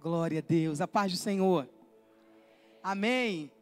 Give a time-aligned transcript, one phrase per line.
[0.00, 0.80] Glória a Deus.
[0.80, 1.68] A paz do Senhor.
[2.82, 3.52] Amém.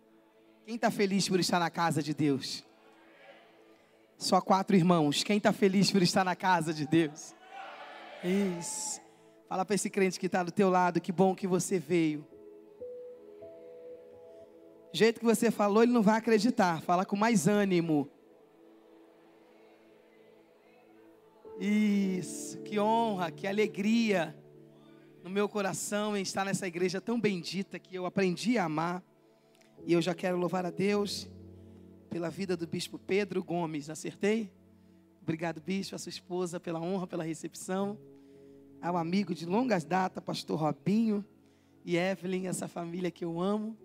[0.64, 2.64] Quem está feliz por estar na casa de Deus?
[4.16, 5.24] Só quatro irmãos.
[5.24, 7.34] Quem está feliz por estar na casa de Deus?
[8.22, 9.00] Isso.
[9.48, 12.24] Fala para esse crente que está do teu lado, que bom que você veio.
[14.92, 16.80] Do jeito que você falou, ele não vai acreditar.
[16.82, 18.08] Fala com mais ânimo.
[21.58, 24.36] Isso, que honra, que alegria
[25.28, 29.02] no meu coração em estar nessa igreja tão bendita que eu aprendi a amar.
[29.84, 31.28] E eu já quero louvar a Deus
[32.08, 33.90] pela vida do bispo Pedro Gomes.
[33.90, 34.50] Acertei?
[35.20, 37.98] Obrigado, bispo, a sua esposa, pela honra, pela recepção.
[38.80, 41.22] Ao amigo de longas datas, pastor Robinho
[41.84, 43.76] e Evelyn, essa família que eu amo.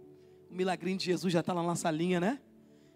[0.50, 2.40] O milagrinho de Jesus já está na nossa linha, né?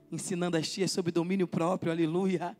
[0.09, 2.55] Ensinando as tias sobre domínio próprio, aleluia.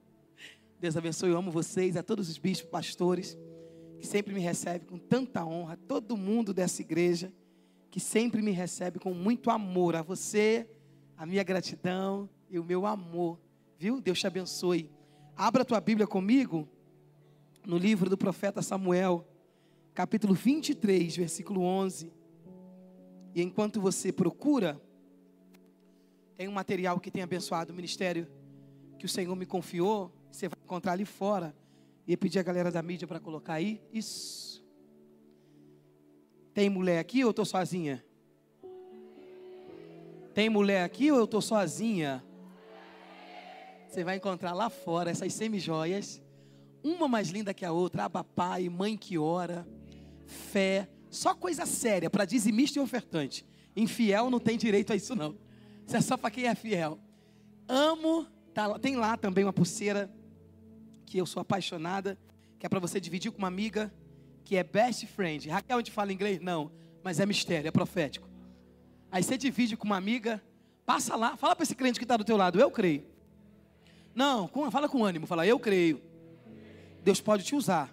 [0.81, 3.37] Deus abençoe, eu amo vocês, a todos os bispos, pastores
[3.99, 7.33] que sempre me recebe com tanta honra, todo mundo dessa igreja,
[7.89, 9.95] que sempre me recebe com muito amor.
[9.95, 10.69] A você,
[11.17, 13.39] a minha gratidão e o meu amor,
[13.77, 13.99] viu?
[13.99, 14.91] Deus te abençoe.
[15.35, 16.67] Abra a tua Bíblia comigo,
[17.65, 19.27] no livro do profeta Samuel,
[19.93, 22.13] capítulo 23, versículo 11.
[23.33, 24.81] E enquanto você procura,
[26.35, 28.27] tem um material que tem abençoado o ministério
[28.97, 31.55] que o Senhor me confiou, você vai encontrar ali fora
[32.07, 33.81] Ia pedir a galera da mídia para colocar aí.
[33.91, 34.65] Isso.
[36.53, 38.03] Tem mulher aqui ou eu estou sozinha?
[40.33, 42.23] Tem mulher aqui ou eu estou sozinha?
[43.89, 46.21] Você vai encontrar lá fora essas semi-joias.
[46.81, 48.05] Uma mais linda que a outra.
[48.05, 49.67] Aba pai, mãe que ora.
[50.25, 50.87] Fé.
[51.09, 53.45] Só coisa séria para dizimista e ofertante.
[53.75, 55.37] Infiel não tem direito a isso não.
[55.85, 56.99] Isso é só para quem é fiel.
[57.67, 58.25] Amo.
[58.53, 60.09] Tá, tem lá também uma pulseira
[61.07, 62.17] que eu sou apaixonada,
[62.59, 63.91] que é para você dividir com uma amiga,
[64.43, 65.49] que é best friend.
[65.49, 66.39] Raquel, a gente fala inglês?
[66.41, 66.69] Não,
[67.01, 68.27] mas é mistério, é profético.
[69.09, 70.43] Aí você divide com uma amiga,
[70.85, 73.05] passa lá, fala para esse crente que está do teu lado, eu creio.
[74.13, 76.01] Não, com, fala com ânimo, fala, eu creio.
[77.03, 77.89] Deus pode te usar.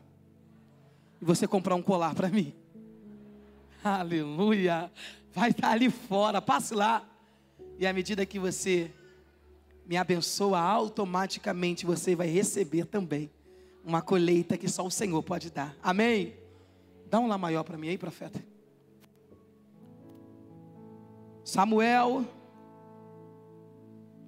[1.23, 2.53] E você comprar um colar para mim.
[3.85, 4.91] Aleluia.
[5.33, 7.09] Vai estar tá ali fora, passe lá.
[7.79, 8.91] E à medida que você
[9.87, 13.31] me abençoa, automaticamente você vai receber também
[13.85, 15.77] uma colheita que só o Senhor pode dar.
[15.83, 16.35] Amém?
[17.11, 18.43] Dá um lá maior para mim aí, profeta.
[21.45, 22.25] Samuel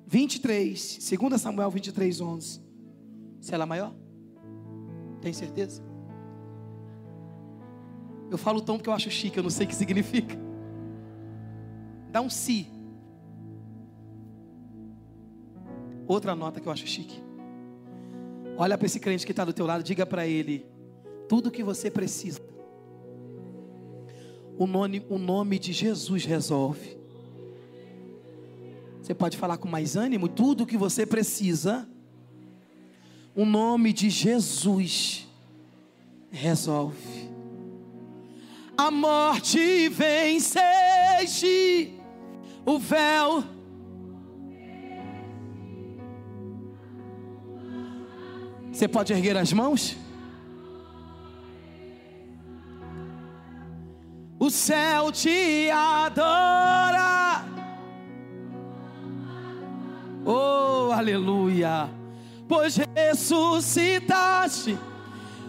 [0.07, 2.63] 23, 2 Samuel 23, 11.
[3.41, 3.95] Se ela é maior?
[5.21, 5.83] Tem certeza?
[8.31, 10.37] Eu falo tom porque eu acho chique, eu não sei o que significa.
[12.11, 12.69] Dá um si.
[16.07, 17.21] Outra nota que eu acho chique.
[18.57, 20.65] Olha para esse crente que está do teu lado, diga para ele
[21.29, 22.41] tudo que você precisa.
[24.59, 26.97] O nome, o nome de Jesus resolve.
[29.03, 31.87] Você pode falar com mais ânimo, tudo que você precisa.
[33.35, 35.29] O nome de Jesus
[36.31, 37.27] resolve.
[38.77, 40.55] A morte venceste,
[42.65, 43.56] o véu
[48.77, 49.97] Você pode erguer as mãos?
[54.39, 57.43] O céu te adora.
[60.27, 61.89] Oh, aleluia.
[62.47, 64.79] Pois ressuscitaste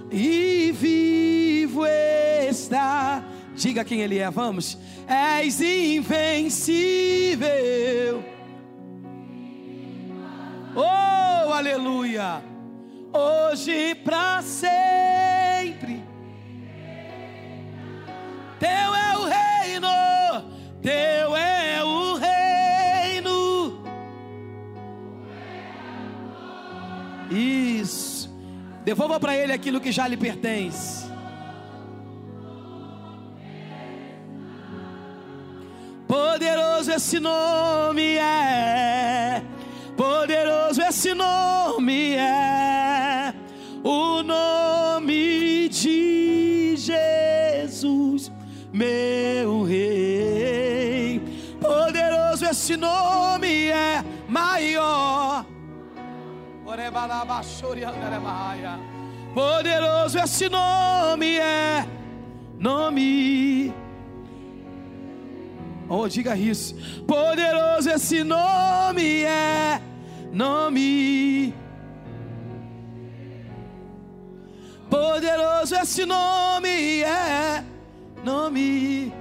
[0.10, 3.22] e vivo está.
[3.54, 4.78] Diga quem ele é, vamos.
[5.06, 6.64] És invencível.
[10.74, 12.47] Oh, aleluia
[13.18, 16.04] hoje para sempre.
[18.60, 19.88] Teu é o reino,
[20.82, 23.84] teu é o reino.
[27.32, 28.30] Isso.
[28.84, 31.08] Devolva para ele aquilo que já lhe pertence.
[36.08, 39.44] Poderoso esse nome é.
[39.98, 41.47] Poderoso esse nome
[59.34, 61.88] Poderoso esse nome é
[62.60, 63.74] nome.
[65.88, 66.76] Oh, diga isso.
[67.08, 69.82] Poderoso esse nome é
[70.34, 71.54] nome.
[74.90, 77.64] Poderoso esse nome é
[78.24, 79.14] nome.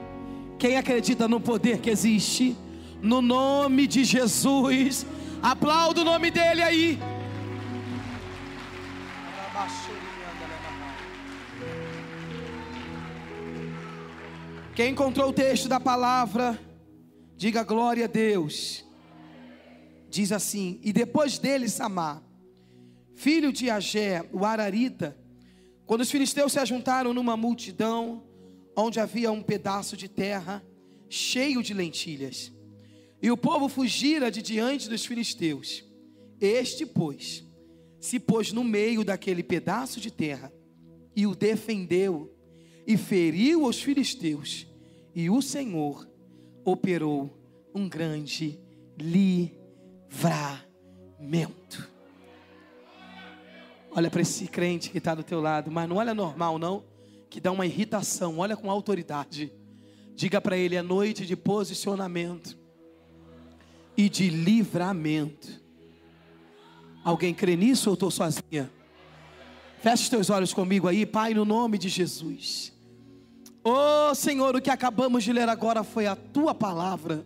[0.58, 2.56] Quem acredita no poder que existe
[3.00, 5.06] no nome de Jesus,
[5.40, 6.98] aplauda o nome dele aí.
[14.76, 16.60] Quem encontrou o texto da palavra,
[17.34, 18.84] diga glória a Deus.
[20.10, 22.22] Diz assim: E depois dele, Samar,
[23.14, 25.16] filho de Agé, o Ararita,
[25.86, 28.22] quando os filisteus se ajuntaram numa multidão,
[28.76, 30.62] onde havia um pedaço de terra
[31.08, 32.52] cheio de lentilhas,
[33.22, 35.82] e o povo fugira de diante dos filisteus,
[36.38, 37.45] este, pois,
[38.00, 40.52] se pôs no meio daquele pedaço de terra
[41.14, 42.32] e o defendeu
[42.86, 44.66] e feriu os filisteus,
[45.14, 46.08] e o Senhor
[46.64, 47.36] operou
[47.74, 48.60] um grande
[48.98, 49.56] livramento.
[53.90, 56.84] Olha para esse crente que está do teu lado, mas não olha normal, não,
[57.30, 59.52] que dá uma irritação, olha com autoridade.
[60.14, 62.56] Diga para ele: é noite de posicionamento
[63.96, 65.65] e de livramento.
[67.06, 68.68] Alguém crê nisso ou estou sozinha?
[69.80, 72.72] Feche os teus olhos comigo aí, Pai, no nome de Jesus.
[73.62, 77.24] Oh Senhor, o que acabamos de ler agora foi a tua palavra.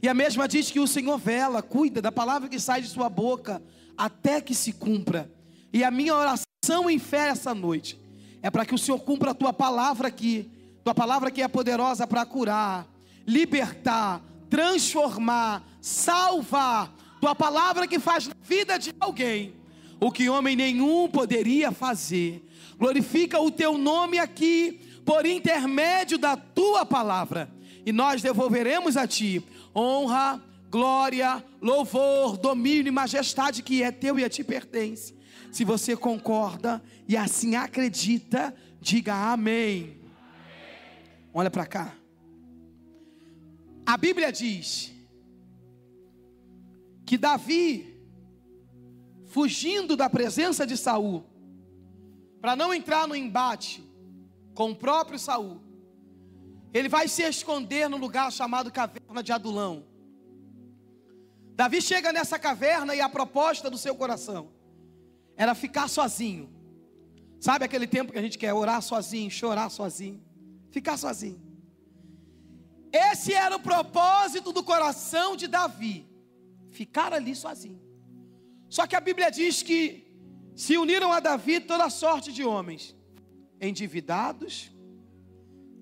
[0.00, 3.10] E a mesma diz que o Senhor vela, cuida da palavra que sai de sua
[3.10, 3.62] boca,
[3.98, 5.30] até que se cumpra.
[5.74, 8.00] E a minha oração em fé essa noite
[8.40, 10.50] é para que o Senhor cumpra a tua palavra aqui,
[10.82, 12.88] tua palavra que é poderosa para curar,
[13.26, 19.54] libertar, transformar, salvar, tua palavra que faz na vida de alguém
[20.00, 22.44] o que homem nenhum poderia fazer.
[22.76, 27.48] Glorifica o teu nome aqui por intermédio da tua palavra,
[27.86, 29.40] e nós devolveremos a ti
[29.74, 35.14] honra, glória, louvor, domínio e majestade que é teu e a ti pertence.
[35.52, 39.96] Se você concorda e assim acredita, diga amém.
[41.32, 41.94] Olha para cá.
[43.86, 44.91] A Bíblia diz
[47.12, 47.94] que Davi,
[49.26, 51.22] fugindo da presença de Saul,
[52.40, 53.84] para não entrar no embate
[54.54, 55.60] com o próprio Saul,
[56.72, 59.84] ele vai se esconder no lugar chamado caverna de Adulão.
[61.54, 64.48] Davi chega nessa caverna e a proposta do seu coração
[65.36, 66.48] era ficar sozinho.
[67.38, 70.18] Sabe aquele tempo que a gente quer orar sozinho, chorar sozinho,
[70.70, 71.42] ficar sozinho.
[72.90, 76.10] Esse era o propósito do coração de Davi,
[76.82, 77.80] ficar ali sozinho.
[78.68, 80.12] Só que a Bíblia diz que
[80.56, 82.96] se uniram a Davi toda sorte de homens,
[83.60, 84.72] endividados,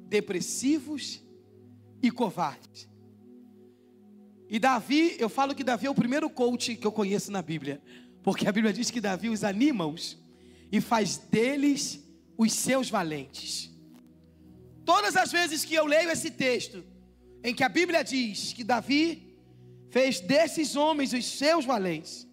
[0.09, 1.23] depressivos
[2.03, 2.87] e covardes.
[4.47, 7.81] E Davi, eu falo que Davi é o primeiro coach que eu conheço na Bíblia.
[8.23, 10.19] Porque a Bíblia diz que Davi os anima-os
[10.71, 12.05] e faz deles
[12.37, 13.71] os seus valentes.
[14.85, 16.85] Todas as vezes que eu leio esse texto,
[17.43, 19.30] em que a Bíblia diz que Davi
[19.91, 22.27] fez desses homens os seus valentes,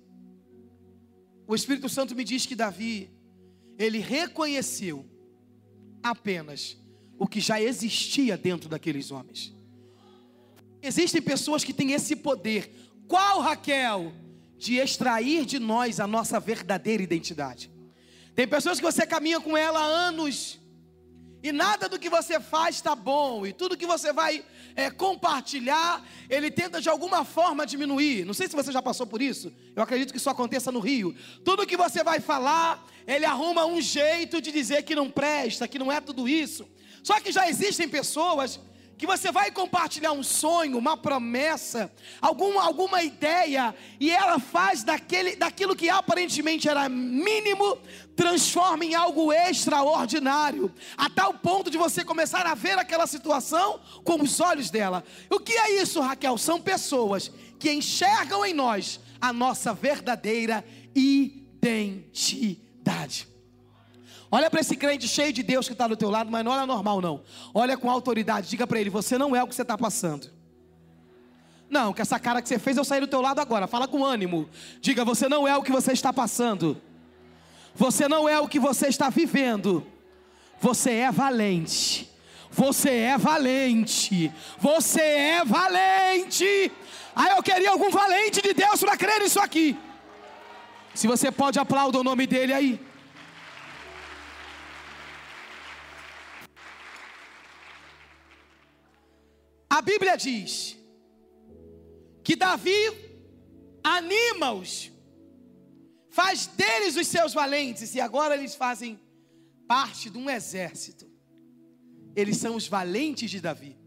[1.48, 3.09] o Espírito Santo me diz que Davi,
[3.77, 5.06] ele reconheceu
[6.04, 6.77] apenas
[7.18, 9.54] o que já existia dentro daqueles homens.
[10.81, 12.71] Existem pessoas que têm esse poder.
[13.07, 14.13] Qual Raquel?
[14.57, 17.69] de extrair de nós a nossa verdadeira identidade.
[18.33, 20.60] Tem pessoas que você caminha com ela há anos
[21.44, 24.44] e nada do que você faz está bom, e tudo que você vai
[24.75, 28.25] é, compartilhar, ele tenta de alguma forma diminuir.
[28.25, 31.15] Não sei se você já passou por isso, eu acredito que isso aconteça no Rio.
[31.46, 35.79] Tudo que você vai falar, ele arruma um jeito de dizer que não presta, que
[35.79, 36.67] não é tudo isso.
[37.03, 38.60] Só que já existem pessoas
[38.98, 45.36] que você vai compartilhar um sonho, uma promessa, alguma, alguma ideia, e ela faz daquele,
[45.36, 47.77] daquilo que aparentemente era mínimo,
[48.16, 54.22] transforma em algo extraordinário, a tal ponto de você começar a ver aquela situação com
[54.22, 55.04] os olhos dela.
[55.30, 56.38] O que é isso, Raquel?
[56.38, 63.27] São pessoas que enxergam em nós a nossa verdadeira identidade.
[64.29, 66.65] Olha para esse crente cheio de Deus que está do teu lado, mas não olha
[66.65, 67.22] normal não.
[67.53, 70.29] Olha com autoridade, diga para ele: você não é o que você está passando.
[71.69, 73.67] Não, que essa cara que você fez eu saí do teu lado agora.
[73.67, 74.50] Fala com ânimo.
[74.81, 76.81] Diga: você não é o que você está passando.
[77.75, 79.86] Você não é o que você está vivendo.
[80.60, 82.10] Você é valente.
[82.50, 84.31] Você é valente.
[84.57, 86.72] Você é valente.
[87.15, 89.77] Aí eu queria algum valente de Deus para crer nisso aqui.
[90.93, 92.87] Se você pode aplaudir o nome dele aí.
[99.77, 100.75] A Bíblia diz
[102.24, 102.81] que Davi
[103.84, 104.91] anima-os,
[106.10, 109.00] faz deles os seus valentes, e agora eles fazem
[109.67, 111.05] parte de um exército.
[112.15, 113.77] eles são os valentes de Davi.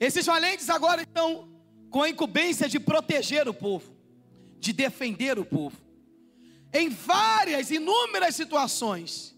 [0.00, 1.48] Esses valentes agora estão
[1.88, 3.96] com a incumbência de proteger o povo,
[4.58, 5.78] de defender o povo.
[6.74, 9.32] Em várias, inúmeras situações,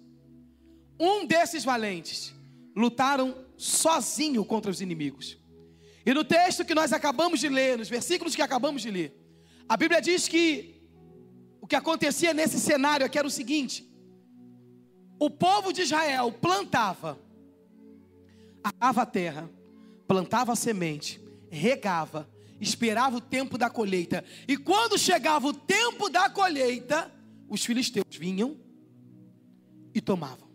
[0.98, 2.32] um desses valentes
[2.74, 5.38] lutaram sozinho contra os inimigos.
[6.04, 9.18] E no texto que nós acabamos de ler, nos versículos que acabamos de ler,
[9.68, 10.82] a Bíblia diz que
[11.60, 13.90] o que acontecia nesse cenário aqui era o seguinte:
[15.18, 17.18] o povo de Israel plantava,
[18.62, 19.50] arava a terra,
[20.06, 21.20] plantava a semente,
[21.50, 22.28] regava,
[22.60, 27.10] esperava o tempo da colheita, e quando chegava o tempo da colheita,
[27.48, 28.58] os filisteus vinham
[29.94, 30.53] e tomavam.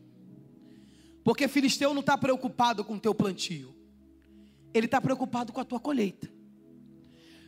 [1.29, 3.71] Porque filisteu não está preocupado com o teu plantio,
[4.73, 6.27] ele está preocupado com a tua colheita.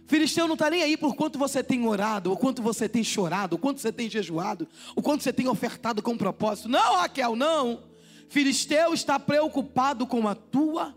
[0.05, 3.55] Filisteu não está nem aí por quanto você tem orado, o quanto você tem chorado,
[3.55, 6.69] o quanto você tem jejuado, o quanto você tem ofertado com propósito.
[6.69, 7.85] Não, Raquel, não.
[8.29, 10.95] Filisteu está preocupado com a tua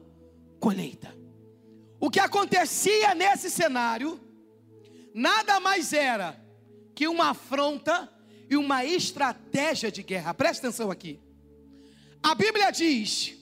[0.61, 1.17] colheita.
[1.99, 4.21] O que acontecia nesse cenário
[5.15, 6.39] nada mais era
[6.95, 8.13] que uma afronta
[8.51, 10.35] e uma estratégia de guerra.
[10.35, 11.24] Presta atenção aqui.
[12.25, 13.35] A Bíblia diz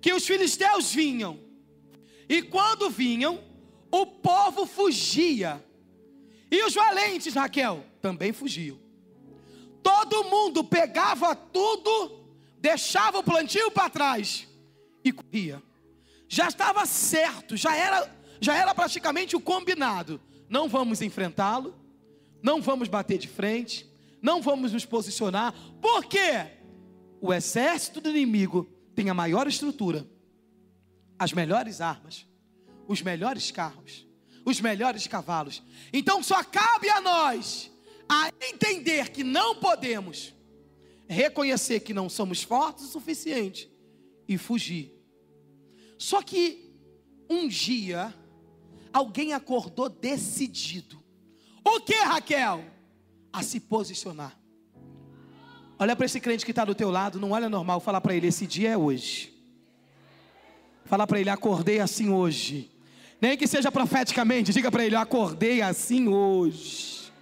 [0.00, 1.38] que os filisteus vinham,
[2.28, 3.40] e quando vinham,
[3.88, 5.64] o povo fugia.
[6.50, 8.76] E os valentes, Raquel, também fugiam.
[9.80, 12.26] Todo mundo pegava tudo,
[12.58, 14.48] deixava o plantio para trás
[15.04, 15.62] e corria.
[16.26, 20.20] Já estava certo, já era, já era praticamente o combinado.
[20.48, 21.78] Não vamos enfrentá-lo,
[22.42, 23.88] não vamos bater de frente,
[24.20, 25.54] não vamos nos posicionar.
[25.80, 26.57] Por quê?
[27.20, 30.06] O exército do inimigo tem a maior estrutura,
[31.18, 32.26] as melhores armas,
[32.86, 34.06] os melhores carros,
[34.44, 35.62] os melhores cavalos.
[35.92, 37.70] Então só cabe a nós
[38.08, 40.34] a entender que não podemos
[41.08, 43.70] reconhecer que não somos fortes o suficiente
[44.28, 44.94] e fugir.
[45.98, 46.72] Só que
[47.28, 48.14] um dia
[48.92, 51.02] alguém acordou decidido.
[51.64, 52.64] O que, Raquel?
[53.32, 54.37] A se posicionar.
[55.78, 58.26] Olha para esse crente que está do teu lado, não olha normal, fala para ele:
[58.26, 59.32] esse dia é hoje.
[60.84, 62.70] Fala para ele: acordei assim hoje.
[63.20, 67.12] Nem que seja profeticamente, diga para ele: acordei assim hoje.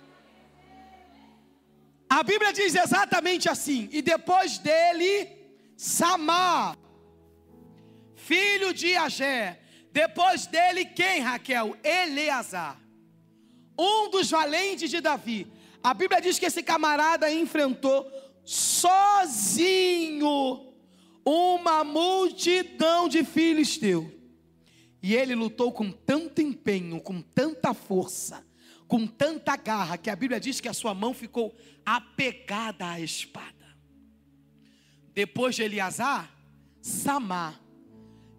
[2.08, 5.28] A Bíblia diz exatamente assim: E depois dele,
[5.76, 6.78] Samar,
[8.14, 9.60] filho de Agé.
[9.92, 11.75] Depois dele, quem, Raquel?
[11.82, 12.78] Eleazar,
[13.78, 15.46] um dos valentes de Davi.
[15.82, 18.04] A Bíblia diz que esse camarada enfrentou
[18.47, 19.57] sozinho
[21.25, 24.07] uma multidão de filisteus.
[25.03, 28.47] E ele lutou com tanto empenho, com tanta força,
[28.87, 33.76] com tanta garra, que a Bíblia diz que a sua mão ficou apegada à espada.
[35.12, 36.33] Depois de Eleazar,
[36.81, 37.61] Samar.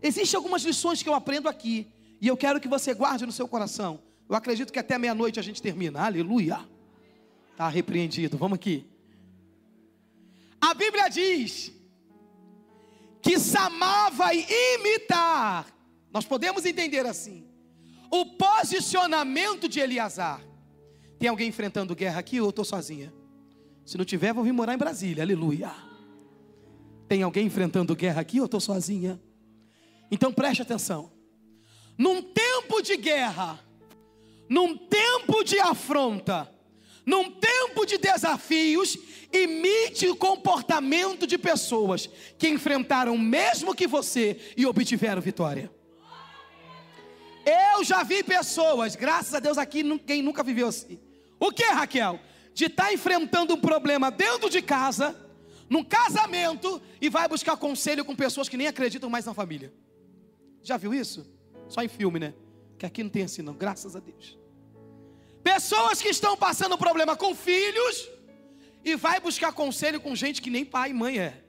[0.02, 1.88] Existem algumas lições que eu aprendo aqui,
[2.22, 4.02] e eu quero que você guarde no seu coração.
[4.30, 6.02] Eu acredito que até meia-noite a gente termina.
[6.02, 6.60] Aleluia.
[7.52, 8.38] Está repreendido.
[8.38, 8.86] Vamos aqui.
[10.62, 11.72] A Bíblia diz
[13.22, 14.46] que Samar vai
[14.76, 15.78] imitar
[16.18, 17.46] nós podemos entender assim.
[18.10, 20.42] O posicionamento de Eliasar.
[21.20, 23.14] Tem alguém enfrentando guerra aqui ou eu estou sozinha?
[23.86, 25.24] Se não tiver, vou vir morar em Brasília.
[25.24, 25.72] Aleluia.
[27.08, 29.22] Tem alguém enfrentando guerra aqui ou eu estou sozinha?
[30.10, 31.12] Então preste atenção.
[31.98, 33.60] Num tempo de guerra,
[34.50, 36.52] num tempo de afronta,
[37.08, 38.98] num tempo de desafios,
[39.32, 45.72] imite o comportamento de pessoas que enfrentaram o mesmo que você e obtiveram vitória.
[47.46, 51.00] Eu já vi pessoas, graças a Deus aqui, quem nunca viveu assim.
[51.40, 52.20] O que, Raquel?
[52.54, 55.16] De estar tá enfrentando um problema dentro de casa,
[55.70, 59.74] num casamento, e vai buscar conselho com pessoas que nem acreditam mais na família.
[60.62, 61.26] Já viu isso?
[61.70, 62.34] Só em filme, né?
[62.78, 64.38] Que aqui não tem assim, não, graças a Deus.
[65.54, 68.10] Pessoas que estão passando problema com filhos,
[68.84, 71.42] e vai buscar conselho com gente que nem pai e mãe é.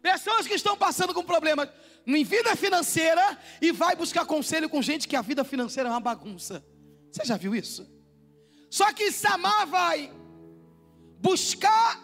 [0.00, 1.68] Pessoas que estão passando com problema
[2.06, 5.98] em vida financeira e vai buscar conselho com gente que a vida financeira é uma
[5.98, 6.64] bagunça.
[7.10, 7.84] Você já viu isso?
[8.70, 10.12] Só que Samar vai
[11.18, 12.00] buscar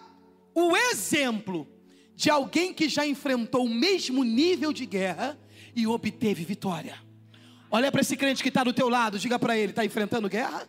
[0.52, 1.69] o exemplo
[2.17, 5.38] de alguém que já enfrentou o mesmo nível de guerra
[5.73, 6.99] e obteve vitória.
[7.71, 10.69] Olha para esse crente que está do teu lado, diga para ele: está enfrentando guerra?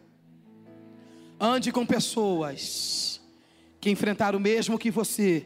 [1.45, 3.19] Ande com pessoas
[3.81, 5.45] que enfrentaram o mesmo que você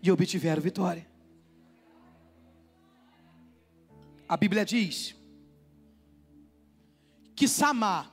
[0.00, 1.04] e obtiveram vitória.
[4.28, 5.16] A Bíblia diz
[7.34, 8.12] que Samar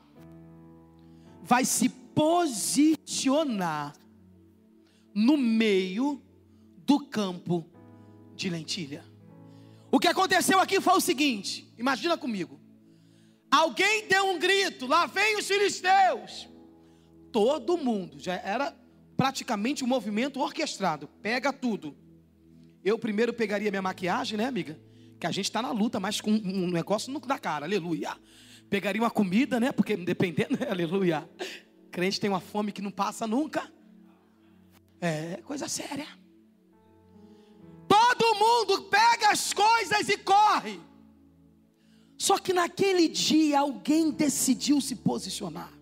[1.44, 3.96] vai se posicionar
[5.14, 6.20] no meio
[6.78, 7.70] do campo
[8.34, 9.06] de lentilha.
[9.92, 12.60] O que aconteceu aqui foi o seguinte: imagina comigo.
[13.52, 16.50] Alguém deu um grito, lá vem os filisteus.
[17.32, 18.76] Todo mundo, já era
[19.16, 21.08] praticamente um movimento orquestrado.
[21.22, 21.96] Pega tudo.
[22.84, 24.80] Eu primeiro pegaria minha maquiagem, né, amiga?
[25.20, 28.16] Que a gente está na luta, mas com um negócio no da cara, aleluia.
[28.70, 29.72] Pegaria uma comida, né?
[29.72, 30.70] Porque dependendo, né?
[30.70, 31.30] aleluia.
[31.92, 33.70] Crente tem uma fome que não passa nunca.
[35.02, 36.08] É coisa séria.
[37.88, 40.80] Todo mundo pega as coisas e corre.
[42.18, 45.79] Só que naquele dia alguém decidiu se posicionar.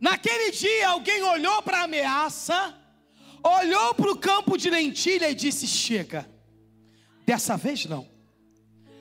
[0.00, 2.74] Naquele dia alguém olhou para a ameaça,
[3.42, 6.28] olhou para o campo de lentilha e disse: Chega,
[7.26, 8.20] dessa vez não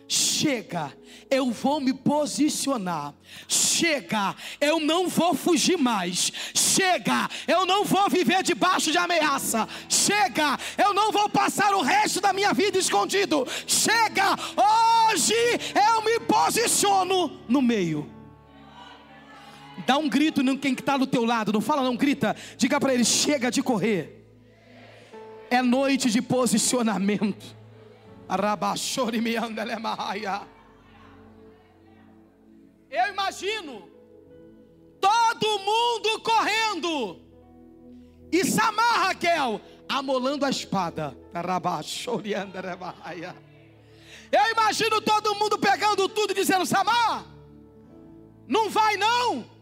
[0.09, 0.91] chega,
[1.29, 3.13] eu vou me posicionar.
[3.47, 6.31] Chega, eu não vou fugir mais.
[6.53, 9.67] Chega, eu não vou viver debaixo de ameaça.
[9.87, 13.47] Chega, eu não vou passar o resto da minha vida escondido.
[13.67, 14.35] Chega,
[15.11, 15.33] hoje
[15.75, 18.18] eu me posiciono no meio.
[19.89, 22.35] Dá um grito em quem está do teu lado, não fala não, grita.
[22.57, 24.23] Diga para ele: chega de correr.
[25.49, 27.43] É noite de posicionamento.
[32.91, 33.89] Eu imagino
[35.01, 37.19] todo mundo correndo.
[38.31, 41.17] E Samar Raquel amolando a espada.
[44.31, 47.25] Eu imagino todo mundo pegando tudo e dizendo: Samar,
[48.47, 49.57] não vai não.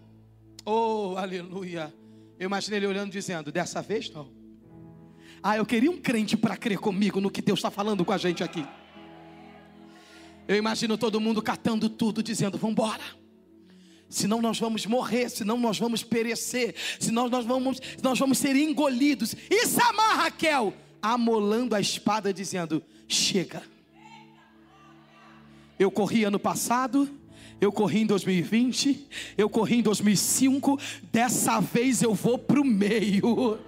[0.69, 1.95] Oh, aleluia.
[2.38, 4.29] Eu imaginei ele olhando dizendo: Dessa vez não.
[5.41, 8.17] Ah, eu queria um crente para crer comigo no que Deus está falando com a
[8.17, 8.65] gente aqui.
[10.45, 13.03] Eu imagino todo mundo catando tudo, dizendo: Vamos embora.
[14.09, 19.38] Senão nós vamos morrer, senão nós vamos perecer, senão nós vamos, nós vamos ser engolidos.
[19.50, 23.63] E Samar Raquel, amolando a espada, dizendo: Chega.
[25.79, 27.09] Eu corri ano passado,
[27.59, 29.07] eu corri em 2020,
[29.38, 30.79] eu corri em 2005,
[31.12, 33.60] dessa vez eu vou para o meio.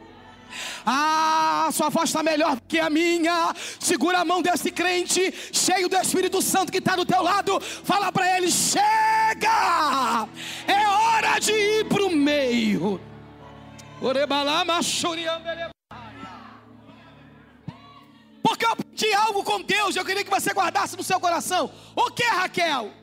[0.85, 3.53] Ah, sua voz está melhor que a minha.
[3.79, 7.59] Segura a mão desse crente, cheio do Espírito Santo que está do teu lado.
[7.59, 10.27] Fala para ele: chega!
[10.67, 12.99] É hora de ir para o meio.
[18.41, 21.69] Porque eu pedi algo com Deus, eu queria que você guardasse no seu coração.
[21.95, 22.98] O que, Raquel?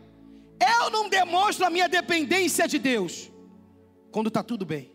[0.61, 3.31] Eu não demonstro a minha dependência de Deus
[4.11, 4.91] quando está tudo bem.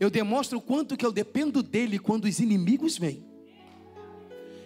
[0.00, 3.24] Eu demonstro o quanto que eu dependo dele quando os inimigos vêm.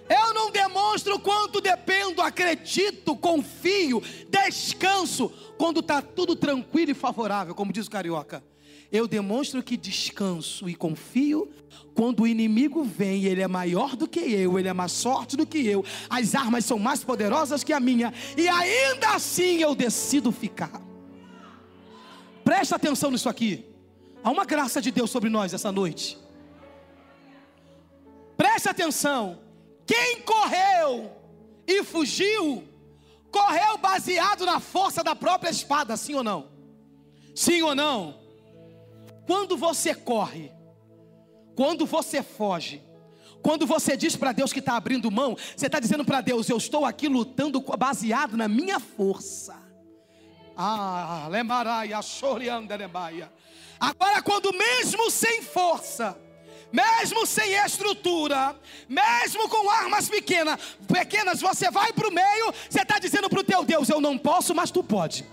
[0.08, 7.54] Eu não demonstro o quanto dependo, acredito, confio, descanso quando está tudo tranquilo e favorável,
[7.54, 8.42] como diz o carioca.
[8.90, 11.50] Eu demonstro que descanso e confio
[11.94, 15.44] quando o inimigo vem, ele é maior do que eu, ele é mais forte do
[15.44, 20.30] que eu, as armas são mais poderosas que a minha, e ainda assim eu decido
[20.30, 20.80] ficar.
[22.44, 23.66] Presta atenção nisso aqui.
[24.22, 26.16] Há uma graça de Deus sobre nós essa noite.
[28.36, 29.40] Preste atenção.
[29.84, 31.10] Quem correu
[31.66, 32.62] e fugiu,
[33.30, 36.48] correu baseado na força da própria espada, sim ou não?
[37.34, 38.27] Sim ou não?
[39.28, 40.50] Quando você corre,
[41.54, 42.82] quando você foge,
[43.42, 46.56] quando você diz para Deus que está abrindo mão, você está dizendo para Deus: Eu
[46.56, 49.54] estou aqui lutando baseado na minha força.
[50.56, 51.28] Ah.
[53.78, 56.18] Agora, quando mesmo sem força,
[56.72, 60.58] mesmo sem estrutura, mesmo com armas pequenas,
[60.90, 64.16] pequenas, você vai para o meio, você está dizendo para o teu Deus: Eu não
[64.16, 65.26] posso, mas tu pode.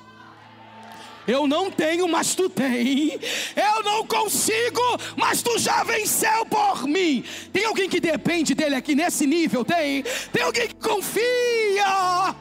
[1.27, 3.13] Eu não tenho, mas tu tem.
[3.55, 4.81] Eu não consigo,
[5.15, 7.23] mas tu já venceu por mim.
[7.51, 9.65] Tem alguém que depende dele aqui nesse nível?
[9.65, 10.03] Tem.
[10.31, 12.35] Tem alguém que confia.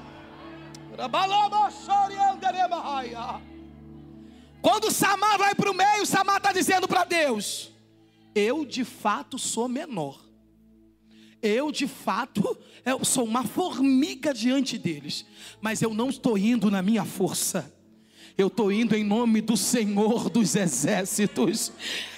[4.61, 7.73] Quando Samar vai para o meio, Samar está dizendo para Deus:
[8.35, 10.23] Eu de fato sou menor.
[11.43, 15.27] Eu de fato eu sou uma formiga diante deles,
[15.61, 17.74] mas eu não estou indo na minha força.
[18.37, 21.73] Eu estou indo em nome do Senhor dos exércitos.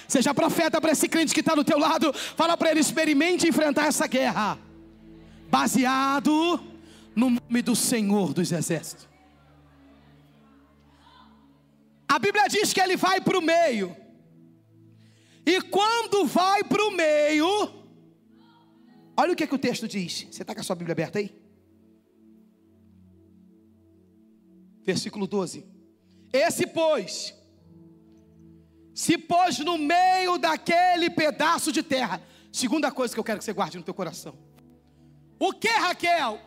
[0.07, 2.11] Seja profeta para esse crente que está do teu lado.
[2.13, 4.57] Fala para ele: experimente enfrentar essa guerra.
[5.49, 6.59] Baseado
[7.15, 9.07] no nome do Senhor dos exércitos.
[12.07, 13.95] A Bíblia diz que ele vai para o meio.
[15.45, 17.47] E quando vai para o meio,
[19.15, 20.27] olha o que, é que o texto diz.
[20.31, 21.31] Você está com a sua Bíblia aberta aí?
[24.83, 25.76] Versículo 12.
[26.31, 27.33] Esse, pois,
[28.93, 32.21] se pôs no meio daquele pedaço de terra.
[32.51, 34.35] Segunda coisa que eu quero que você guarde no teu coração.
[35.39, 36.41] O que, Raquel?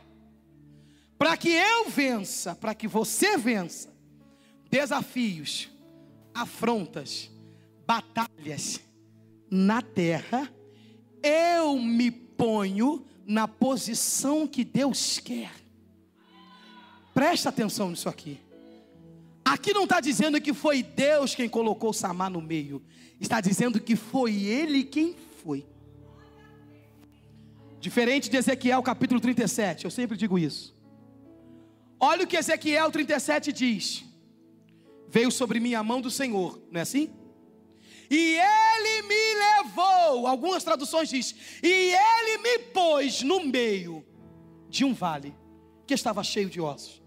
[1.16, 3.95] Para que eu vença, para que você vença,
[4.69, 5.69] desafios,
[6.35, 7.31] afrontas,
[7.87, 8.81] batalhas
[9.51, 10.53] na terra,
[11.23, 15.53] eu me ponho na posição que Deus quer.
[17.14, 18.40] Presta atenção nisso aqui.
[19.51, 22.81] Aqui não está dizendo que foi Deus quem colocou Samar no meio,
[23.19, 25.67] está dizendo que foi ele quem foi.
[27.81, 30.73] Diferente de Ezequiel capítulo 37, eu sempre digo isso.
[31.99, 34.05] Olha o que Ezequiel 37 diz:
[35.09, 37.11] Veio sobre mim a mão do Senhor, não é assim?
[38.09, 44.07] E ele me levou, algumas traduções diz, e ele me pôs no meio
[44.69, 45.35] de um vale
[45.89, 47.00] que estava cheio de ossos.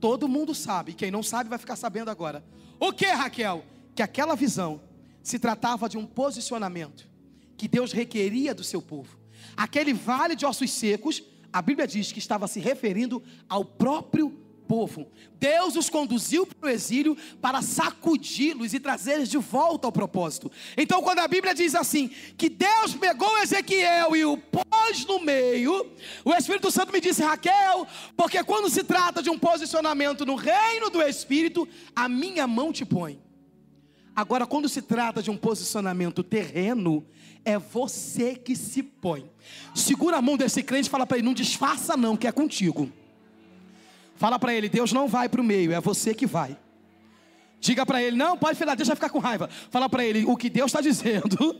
[0.00, 2.44] Todo mundo sabe, quem não sabe vai ficar sabendo agora.
[2.78, 3.64] O que, Raquel?
[3.94, 4.80] Que aquela visão
[5.22, 7.08] se tratava de um posicionamento
[7.56, 9.18] que Deus requeria do seu povo.
[9.56, 15.08] Aquele vale de ossos secos, a Bíblia diz que estava se referindo ao próprio povo.
[15.40, 20.52] Deus os conduziu para o exílio para sacudi-los e trazê-los de volta ao propósito.
[20.76, 25.90] Então, quando a Bíblia diz assim, que Deus pegou Ezequiel e o pôs no meio,
[26.24, 30.90] o Espírito Santo me disse, Raquel, porque quando se trata de um posicionamento no reino
[30.90, 33.18] do Espírito, a minha mão te põe.
[34.14, 37.06] Agora, quando se trata de um posicionamento terreno,
[37.44, 39.30] é você que se põe.
[39.74, 42.92] Segura a mão desse crente e fala para ele: não disfarça, não, que é contigo.
[44.18, 46.56] Fala para ele: Deus não vai para o meio, é você que vai.
[47.60, 49.48] Diga para ele: Não, pode ficar, deixa ficar com raiva.
[49.70, 51.56] Fala para ele: O que Deus está dizendo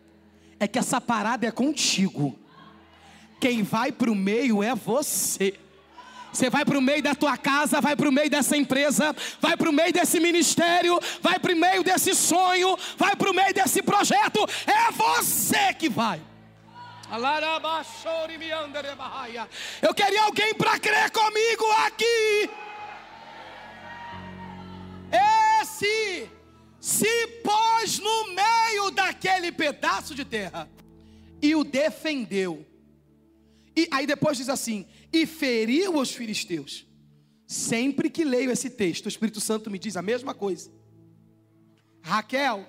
[0.58, 2.36] é que essa parada é contigo.
[3.40, 5.54] Quem vai para o meio é você.
[6.32, 9.56] Você vai para o meio da tua casa, vai para o meio dessa empresa, vai
[9.56, 13.54] para o meio desse ministério, vai para o meio desse sonho, vai para o meio
[13.54, 14.46] desse projeto.
[14.66, 16.20] É você que vai.
[19.80, 22.50] Eu queria alguém para crer comigo aqui.
[25.60, 26.30] Esse
[26.78, 30.68] se pôs no meio daquele pedaço de terra
[31.40, 32.66] e o defendeu.
[33.74, 36.86] E aí depois diz assim: e feriu os filisteus.
[37.46, 40.70] Sempre que leio esse texto, o Espírito Santo me diz a mesma coisa.
[42.02, 42.66] Raquel,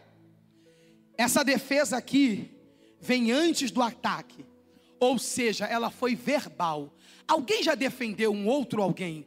[1.17, 2.58] essa defesa aqui
[2.99, 4.45] vem antes do ataque.
[4.99, 6.93] Ou seja, ela foi verbal.
[7.27, 9.25] Alguém já defendeu um outro alguém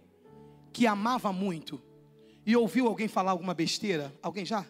[0.73, 1.81] que amava muito
[2.45, 4.13] e ouviu alguém falar alguma besteira?
[4.23, 4.67] Alguém já?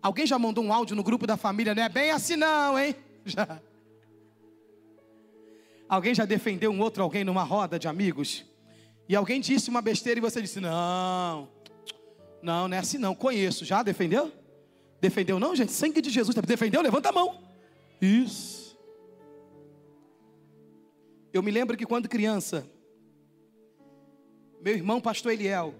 [0.00, 1.74] Alguém já mandou um áudio no grupo da família?
[1.74, 2.94] Não é bem assim, não, hein?
[3.24, 3.58] Já.
[5.88, 8.44] Alguém já defendeu um outro alguém numa roda de amigos?
[9.08, 11.48] E alguém disse uma besteira e você disse: Não,
[12.42, 13.14] não, não é assim, não.
[13.14, 13.64] Conheço.
[13.64, 14.30] Já defendeu?
[15.00, 15.72] Defendeu, não, gente?
[15.72, 16.34] Sangue de Jesus.
[16.36, 16.82] Defendeu?
[16.82, 17.38] Levanta a mão.
[18.00, 18.78] Isso.
[21.32, 22.66] Eu me lembro que quando criança,
[24.60, 25.74] meu irmão, pastor Eliel,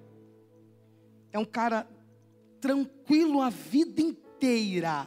[1.33, 1.89] é um cara
[2.61, 5.07] tranquilo a vida inteira.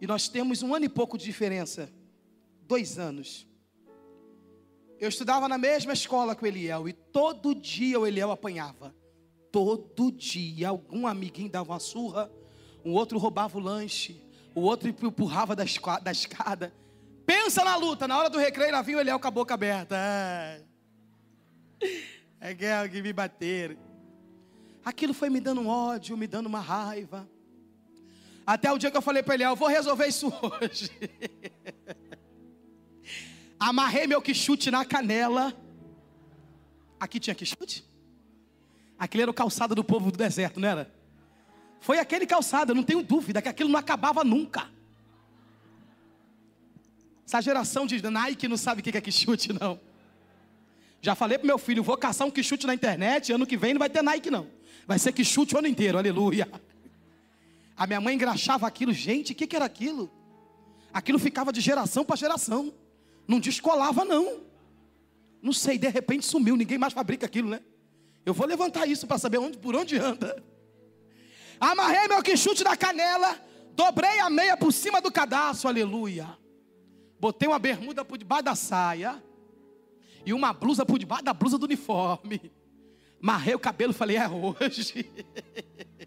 [0.00, 1.92] E nós temos um ano e pouco de diferença.
[2.62, 3.46] Dois anos.
[4.98, 6.88] Eu estudava na mesma escola que o Eliel.
[6.88, 8.94] E todo dia o Eliel apanhava.
[9.50, 10.68] Todo dia.
[10.68, 12.30] Algum amiguinho dava uma surra.
[12.84, 16.72] Um outro roubava o lanche o outro empurrava da escada.
[17.26, 19.96] Pensa na luta, na hora do recreio, lá vinha o Eliel com a boca aberta.
[22.40, 23.76] É guerra que me bateram.
[24.84, 27.28] Aquilo foi me dando um ódio, me dando uma raiva.
[28.46, 30.32] Até o dia que eu falei para ele, eu vou resolver isso
[30.62, 30.90] hoje.
[33.60, 35.52] Amarrei meu quichute na canela.
[36.98, 37.84] Aqui tinha quichute?
[38.98, 40.97] Aquele era o calçado do povo do deserto, não era?
[41.80, 44.68] Foi aquele calçado, eu não tenho dúvida que aquilo não acabava nunca.
[47.26, 49.78] Essa geração de Nike não sabe o que é que chute, não.
[51.00, 53.74] Já falei pro meu filho, vou caçar um que chute na internet, ano que vem
[53.74, 54.46] não vai ter Nike, não.
[54.86, 56.48] Vai ser que chute o ano inteiro, aleluia.
[57.76, 60.10] A minha mãe engraxava aquilo, gente, o que, que era aquilo?
[60.92, 62.72] Aquilo ficava de geração para geração.
[63.26, 64.40] Não descolava, não.
[65.40, 67.60] Não sei, de repente sumiu, ninguém mais fabrica aquilo, né?
[68.24, 70.42] Eu vou levantar isso para saber onde, por onde anda.
[71.60, 73.38] Amarrei meu quichute na canela,
[73.72, 76.38] dobrei a meia por cima do cadastro, aleluia.
[77.20, 79.22] Botei uma bermuda por debaixo da saia
[80.24, 82.52] e uma blusa por debaixo da blusa do uniforme.
[83.20, 85.10] Marrei o cabelo falei, é hoje.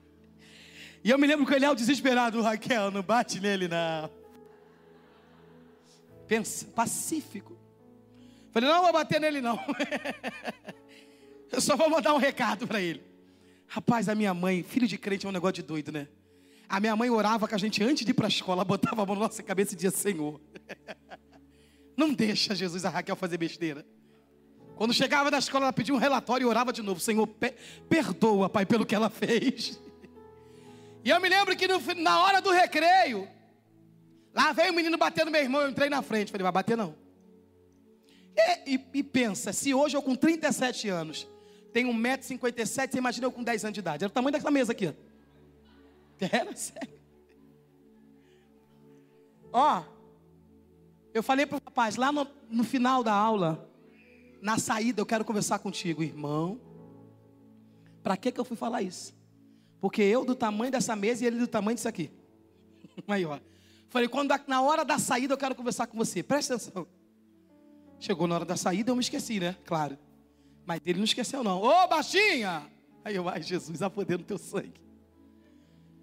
[1.04, 4.10] e eu me lembro que ele é o desesperado, Raquel, não bate nele não.
[6.28, 7.60] Pensa, pacífico.
[8.52, 9.60] Falei, não vou bater nele não.
[11.52, 13.11] eu só vou mandar um recado para ele.
[13.74, 16.10] Rapaz, a minha mãe, filho de crente é um negócio de doido, né?
[16.68, 19.06] A minha mãe orava com a gente antes de ir para a escola, botava a
[19.06, 20.42] mão na nossa cabeça e dizia: Senhor,
[21.96, 23.86] não deixa Jesus a Raquel fazer besteira.
[24.76, 27.00] Quando chegava na escola, ela pedia um relatório e orava de novo.
[27.00, 27.26] Senhor,
[27.88, 29.80] perdoa, Pai, pelo que ela fez.
[31.06, 33.26] E eu me lembro que no, na hora do recreio,
[34.34, 36.30] lá veio o menino batendo meu irmão, eu entrei na frente.
[36.30, 36.94] Falei, vai bater não.
[38.36, 41.31] E, e, e pensa, se hoje eu com 37 anos
[41.72, 44.04] tenho 1,57m, você imagina eu com 10 anos de idade.
[44.04, 44.88] Era o tamanho daquela mesa aqui.
[44.88, 44.94] Ó.
[46.32, 47.02] Era sério.
[49.54, 49.84] Ó,
[51.14, 53.70] eu falei para o rapaz, lá no, no final da aula,
[54.42, 56.60] na saída, eu quero conversar contigo, irmão.
[58.02, 59.14] Para que, que eu fui falar isso?
[59.80, 62.10] Porque eu do tamanho dessa mesa e ele do tamanho disso aqui.
[63.06, 63.42] Maior.
[63.90, 66.24] Falei, quando na hora da saída eu quero conversar com você.
[66.24, 66.88] Presta atenção.
[68.00, 69.56] Chegou na hora da saída, eu me esqueci, né?
[69.66, 69.98] Claro.
[70.72, 71.62] Mas ele não esqueceu, não.
[71.62, 72.66] Ô, baixinha!
[73.04, 74.80] Aí eu, ai, Jesus, a poder no teu sangue.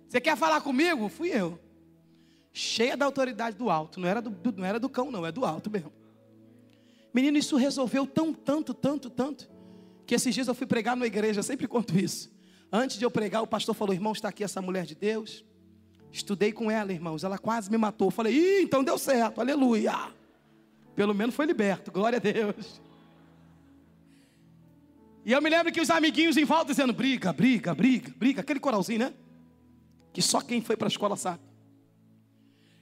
[0.07, 1.09] Você quer falar comigo?
[1.09, 1.59] Fui eu
[2.53, 3.99] cheia da autoridade do alto.
[3.99, 5.91] Não era do, do, não era do cão, não, é do alto mesmo.
[7.15, 9.49] Menino, isso resolveu tão, tanto, tanto, tanto,
[10.05, 12.31] que esses dias eu fui pregar na igreja, sempre conto isso.
[12.71, 15.47] Antes de eu pregar, o pastor falou: irmão, está aqui essa mulher de Deus.
[16.13, 17.25] Estudei com ela, irmãos.
[17.25, 18.11] Ela quase me matou.
[18.11, 20.13] falei, Ih, então deu certo, aleluia.
[20.95, 22.87] Pelo menos foi liberto, glória a Deus.
[25.29, 28.59] E eu me lembro que os amiguinhos em volta dizendo: briga, briga, briga, briga, aquele
[28.59, 29.15] coralzinho, né?
[30.11, 31.43] Que só quem foi para a escola sabe.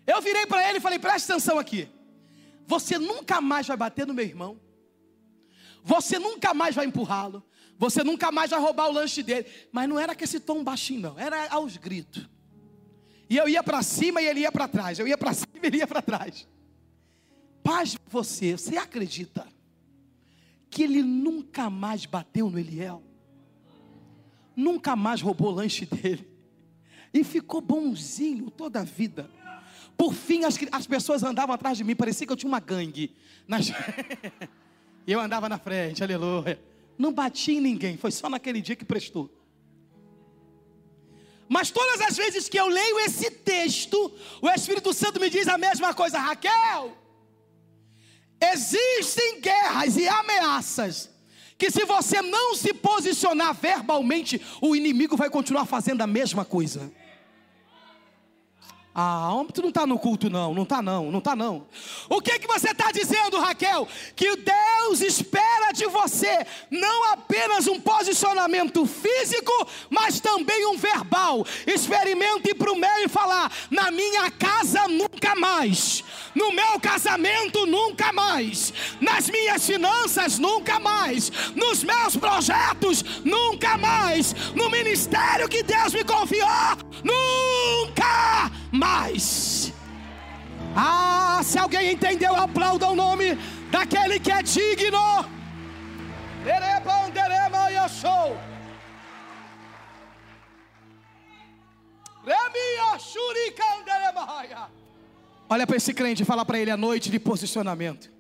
[0.07, 1.89] Eu virei para ele e falei: preste atenção aqui.
[2.65, 4.61] Você nunca mais vai bater no meu irmão.
[5.83, 7.43] Você nunca mais vai empurrá-lo.
[7.77, 9.47] Você nunca mais vai roubar o lanche dele.
[9.73, 11.19] Mas não era com esse tom baixinho, não.
[11.19, 12.29] Era aos gritos.
[13.29, 15.01] E eu ia para cima e ele ia para trás.
[15.01, 16.47] Eu ia para cima e ele ia para trás.
[17.65, 19.56] Paz você, você acredita
[20.71, 23.03] que ele nunca mais bateu no Eliel?
[24.55, 26.29] Nunca mais roubou lanche dele.
[27.13, 29.31] E ficou bonzinho toda a vida.
[29.97, 33.17] Por fim, as, as pessoas andavam atrás de mim, parecia que eu tinha uma gangue.
[33.47, 33.73] Nas...
[35.07, 36.61] eu andava na frente, aleluia.
[36.99, 39.31] Não bati em ninguém, foi só naquele dia que prestou.
[41.49, 45.57] Mas todas as vezes que eu leio esse texto, o Espírito Santo me diz a
[45.57, 47.06] mesma coisa, Raquel.
[48.53, 51.11] Existem guerras e ameaças
[51.59, 56.93] que se você não se posicionar verbalmente, o inimigo vai continuar fazendo a mesma coisa.
[58.99, 61.67] Ah, homem, tu não está no culto, não, não está não, não está não.
[62.09, 63.87] O que que você está dizendo, Raquel?
[64.17, 69.53] Que Deus espera de você não apenas um posicionamento físico,
[69.91, 71.45] mas também um verbal.
[71.67, 76.03] Experimente ir para o meio e falar: na minha casa nunca mais,
[76.35, 84.35] no meu casamento nunca mais, nas minhas finanças nunca mais, nos meus projetos nunca mais,
[84.55, 86.47] no ministério que Deus me confiou
[87.05, 89.73] nunca mais.
[90.77, 93.35] Ah, se alguém entendeu, aplauda o nome
[93.71, 94.99] daquele que é digno.
[105.49, 108.11] Olha para esse crente e fala para ele a noite de posicionamento.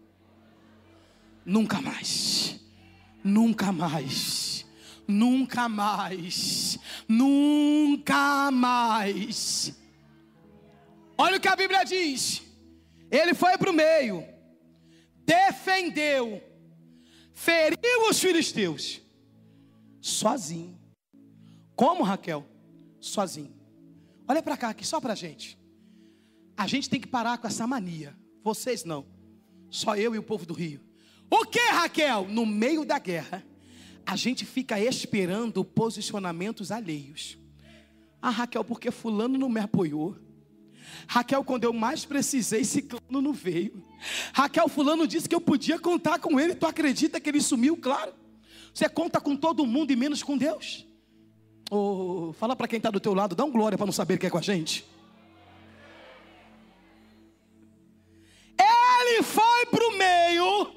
[1.44, 2.58] Nunca mais,
[3.22, 4.64] nunca mais,
[5.06, 9.85] nunca mais, nunca mais
[11.18, 12.42] Olha o que a Bíblia diz.
[13.10, 14.24] Ele foi para o meio,
[15.24, 16.42] defendeu,
[17.32, 19.00] feriu os filisteus,
[20.00, 20.76] sozinho.
[21.74, 22.44] Como Raquel?
[23.00, 23.54] Sozinho.
[24.26, 25.58] Olha para cá aqui, só para a gente.
[26.56, 28.16] A gente tem que parar com essa mania.
[28.42, 29.06] Vocês não.
[29.70, 30.80] Só eu e o povo do Rio.
[31.30, 32.26] O que, Raquel?
[32.28, 33.44] No meio da guerra,
[34.06, 37.38] a gente fica esperando posicionamentos alheios.
[38.22, 40.16] Ah, Raquel, porque fulano não me apoiou.
[41.06, 43.84] Raquel, quando eu mais precisei, Ciclano não veio.
[44.32, 46.54] Raquel, Fulano disse que eu podia contar com ele.
[46.54, 47.76] Tu acredita que ele sumiu?
[47.76, 48.12] Claro.
[48.72, 50.86] Você conta com todo mundo e menos com Deus.
[51.70, 54.26] Oh, fala para quem está do teu lado, dá um glória para não saber que
[54.26, 54.84] é com a gente.
[59.06, 60.72] Ele foi para o meio,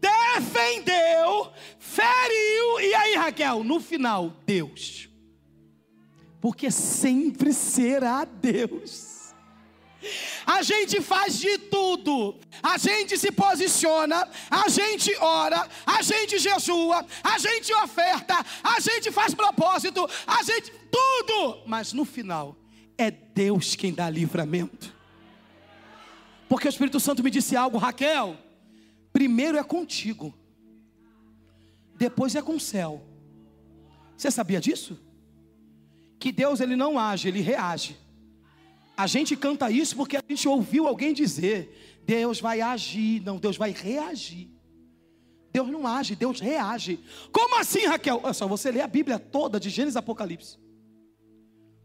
[0.00, 5.08] defendeu, feriu, e aí, Raquel, no final, Deus.
[6.40, 9.07] Porque sempre será Deus.
[10.46, 12.36] A gente faz de tudo.
[12.62, 19.10] A gente se posiciona, a gente ora, a gente jejua, a gente oferta, a gente
[19.10, 22.56] faz propósito, a gente tudo, mas no final
[22.96, 24.94] é Deus quem dá livramento.
[26.48, 28.36] Porque o Espírito Santo me disse algo, Raquel,
[29.12, 30.34] primeiro é contigo.
[31.96, 33.02] Depois é com o céu.
[34.16, 34.98] Você sabia disso?
[36.18, 37.96] Que Deus ele não age, ele reage.
[38.98, 43.56] A gente canta isso porque a gente ouviu alguém dizer: Deus vai agir, não, Deus
[43.56, 44.50] vai reagir.
[45.52, 46.98] Deus não age, Deus reage.
[47.30, 48.20] Como assim, Raquel?
[48.24, 50.58] É só você ler a Bíblia toda, de Gênesis e Apocalipse.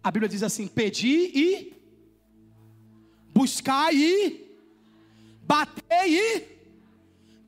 [0.04, 1.74] A Bíblia diz assim: pedi e
[3.32, 4.58] buscar e
[5.44, 6.48] bater e.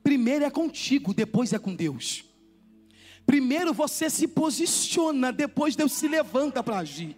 [0.00, 2.24] Primeiro é contigo, depois é com Deus.
[3.26, 7.16] Primeiro você se posiciona, depois Deus se levanta para agir.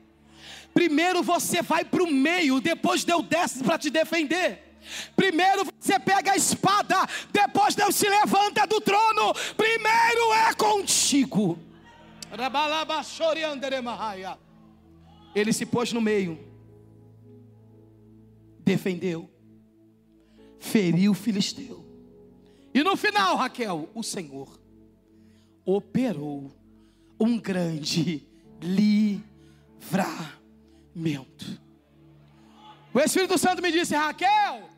[0.74, 4.68] Primeiro você vai para o meio, depois Deus desce para te defender.
[5.14, 6.96] Primeiro você pega a espada,
[7.32, 9.34] depois Deus se levanta do trono.
[9.56, 11.58] Primeiro é contigo.
[15.34, 16.38] Ele se pôs no meio,
[18.60, 19.28] defendeu,
[20.58, 21.84] feriu o filisteu.
[22.74, 24.60] E no final, Raquel, o Senhor
[25.64, 26.52] operou
[27.20, 28.26] um grande
[28.60, 30.37] livramento.
[32.92, 34.68] O Espírito Santo me disse: Raquel,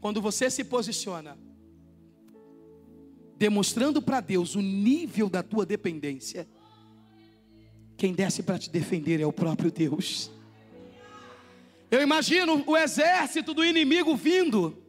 [0.00, 1.36] quando você se posiciona,
[3.36, 6.48] demonstrando para Deus o nível da tua dependência,
[7.96, 10.30] quem desce para te defender é o próprio Deus.
[11.90, 14.82] Eu imagino o exército do inimigo vindo,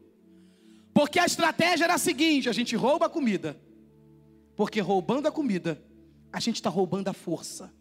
[0.93, 3.59] porque a estratégia era a seguinte: a gente rouba a comida,
[4.55, 5.81] porque roubando a comida,
[6.31, 7.80] a gente está roubando a força.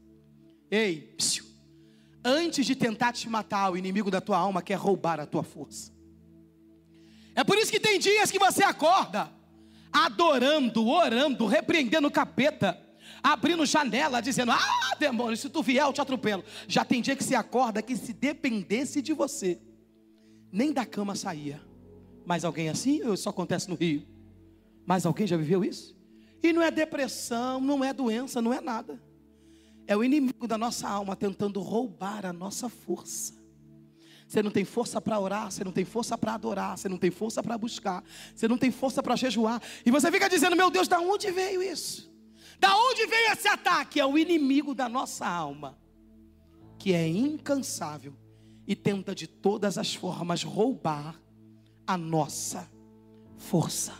[0.71, 1.45] Ei, psiu,
[2.25, 5.93] antes de tentar te matar, o inimigo da tua alma quer roubar a tua força.
[7.35, 9.41] É por isso que tem dias que você acorda
[9.93, 12.81] adorando, orando, repreendendo o capeta,
[13.23, 16.45] abrindo janela, dizendo: Ah, demônio, se tu vier, eu te atropelo.
[16.69, 19.61] Já tem dia que você acorda que se dependesse de você,
[20.53, 21.61] nem da cama saía.
[22.25, 24.07] Mas alguém assim, isso só acontece no Rio.
[24.87, 25.97] Mas alguém já viveu isso?
[26.43, 29.01] E não é depressão, não é doença, não é nada.
[29.91, 33.35] É o inimigo da nossa alma tentando roubar a nossa força.
[34.25, 37.11] Você não tem força para orar, você não tem força para adorar, você não tem
[37.11, 39.61] força para buscar, você não tem força para jejuar.
[39.85, 42.09] E você fica dizendo: Meu Deus, da onde veio isso?
[42.61, 43.99] Da onde veio esse ataque?
[43.99, 45.77] É o inimigo da nossa alma,
[46.79, 48.15] que é incansável
[48.69, 51.21] e tenta de todas as formas roubar
[51.85, 52.71] a nossa
[53.37, 53.93] força.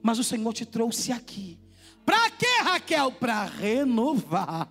[0.00, 1.58] Mas o Senhor te trouxe aqui.
[2.06, 3.10] Para quê, Raquel?
[3.10, 4.70] Para renovar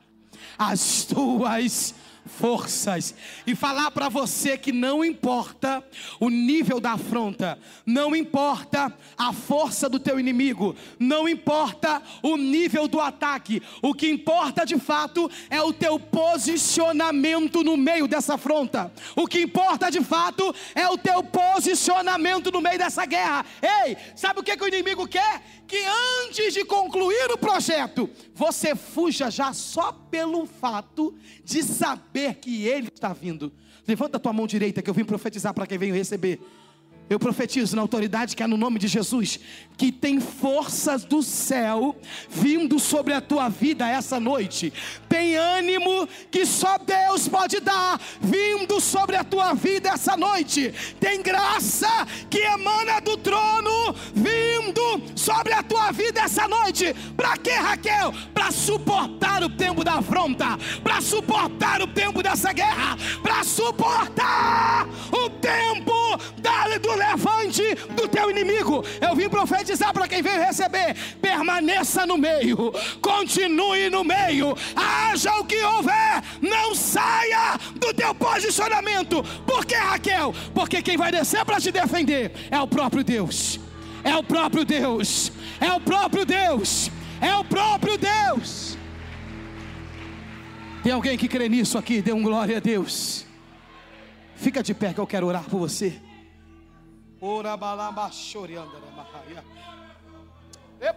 [0.58, 1.94] as tuas
[2.26, 3.14] forças
[3.46, 5.84] e falar para você que não importa
[6.20, 12.88] o nível da afronta, não importa a força do teu inimigo, não importa o nível
[12.88, 18.92] do ataque, o que importa de fato é o teu posicionamento no meio dessa afronta.
[19.16, 23.46] O que importa de fato é o teu posicionamento no meio dessa guerra.
[23.62, 25.44] Ei, sabe o que, que o inimigo quer?
[25.68, 25.84] Que
[26.26, 32.90] antes de concluir o projeto, você fuja já só pelo fato de saber que ele
[32.94, 33.52] está vindo.
[33.88, 36.40] Levanta a tua mão direita que eu vim profetizar para quem veio receber.
[37.10, 39.40] Eu profetizo na autoridade que é no nome de Jesus,
[39.78, 41.96] que tem forças do céu
[42.30, 44.72] vindo sobre a tua vida essa noite.
[45.10, 50.74] Tem ânimo que só Deus pode dar vindo sobre a tua vida essa noite.
[51.00, 56.96] Tem graça que emana do trono vindo sobre a tua vida essa noite.
[57.18, 58.14] Para quê, Raquel?
[58.34, 65.30] Para suportar o tempo da afronta, para suportar o tempo dessa guerra, para suportar o
[65.30, 65.94] tempo
[66.42, 68.84] da, do levante do teu inimigo.
[69.02, 75.46] Eu vim profetizar para quem veio receber: permaneça no meio, continue no meio, haja o
[75.46, 79.24] que houver, não saia do teu posicionamento.
[79.46, 80.34] Por que, Raquel?
[80.54, 83.60] Porque quem vai descer para te defender é o próprio Deus.
[84.04, 85.32] É o próprio Deus.
[85.60, 86.92] É o próprio Deus.
[87.22, 88.78] É o próprio Deus.
[90.84, 92.02] Tem alguém que crê nisso aqui?
[92.02, 93.26] Dê um glória a Deus.
[94.36, 95.94] Fica de pé que eu quero orar por você.
[97.26, 98.92] Ora andare.
[100.78, 100.92] E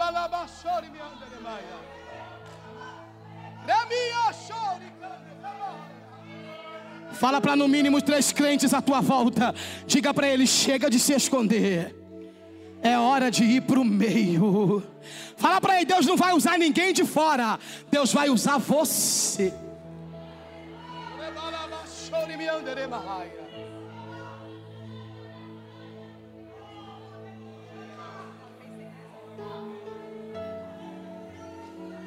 [0.91, 1.65] mi andare.
[3.65, 4.93] Remia chori
[7.13, 9.55] Fala para no mínimo três crentes à tua volta.
[9.87, 11.95] Diga para eles: chega de se esconder.
[12.83, 14.83] É hora de ir para o meio.
[15.37, 17.57] Fala para ele: Deus não vai usar ninguém de fora.
[17.89, 19.55] Deus vai usar você.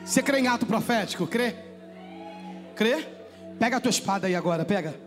[0.10, 1.28] Você crê em ato profético?
[1.28, 1.56] Crê?
[2.76, 3.06] Crê?
[3.60, 5.00] Pega a tua espada aí agora, pega.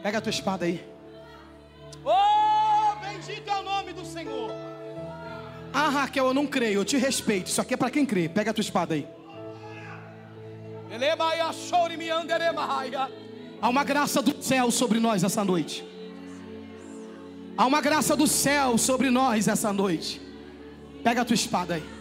[0.00, 0.80] Pega a tua espada aí.
[2.04, 4.52] Oh, bendito é o nome do Senhor.
[5.72, 7.48] Ah, Raquel, eu não creio, eu te respeito.
[7.48, 8.28] Isso aqui é para quem crê.
[8.28, 9.08] Pega a tua espada aí.
[13.60, 15.84] Há uma graça do céu sobre nós essa noite.
[17.56, 20.20] Há uma graça do céu sobre nós essa noite.
[21.02, 21.93] Pega a tua espada aí.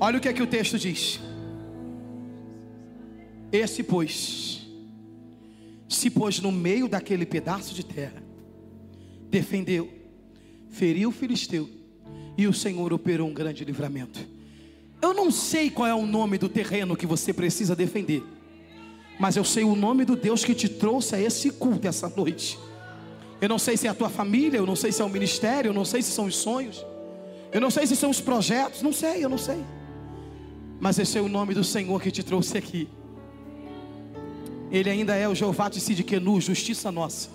[0.00, 1.20] Olha o que é que o texto diz.
[3.52, 4.66] Esse, pois,
[5.88, 8.22] se pôs no meio daquele pedaço de terra,
[9.28, 9.92] defendeu,
[10.70, 11.68] feriu o filisteu,
[12.38, 14.26] e o Senhor operou um grande livramento.
[15.02, 18.22] Eu não sei qual é o nome do terreno que você precisa defender,
[19.18, 22.58] mas eu sei o nome do Deus que te trouxe a esse culto essa noite.
[23.38, 25.70] Eu não sei se é a tua família, eu não sei se é o ministério,
[25.70, 26.86] eu não sei se são os sonhos,
[27.52, 29.58] eu não sei se são os projetos, não sei, eu não sei.
[30.80, 32.88] Mas esse é o nome do Senhor que te trouxe aqui.
[34.70, 37.28] Ele ainda é o Jeová de Sidquenu, justiça nossa.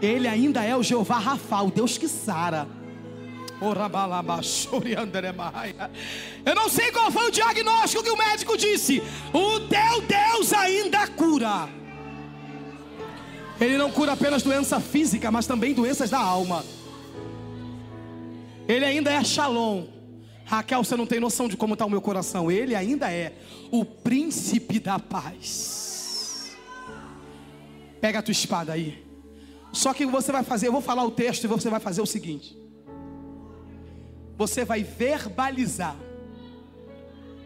[0.00, 2.66] Ele ainda é o Jeová Rafa, o Deus que sara.
[6.44, 9.00] Eu não sei qual foi o diagnóstico que o médico disse.
[9.32, 11.68] O teu Deus ainda cura.
[13.60, 16.64] Ele não cura apenas doença física, mas também doenças da alma.
[18.66, 19.84] Ele ainda é Shalom.
[20.44, 22.50] Raquel, você não tem noção de como está o meu coração.
[22.50, 23.34] Ele ainda é
[23.70, 26.56] o príncipe da paz.
[28.00, 29.04] Pega a tua espada aí.
[29.72, 32.06] Só que você vai fazer, eu vou falar o texto e você vai fazer o
[32.06, 32.56] seguinte:
[34.36, 35.96] você vai verbalizar,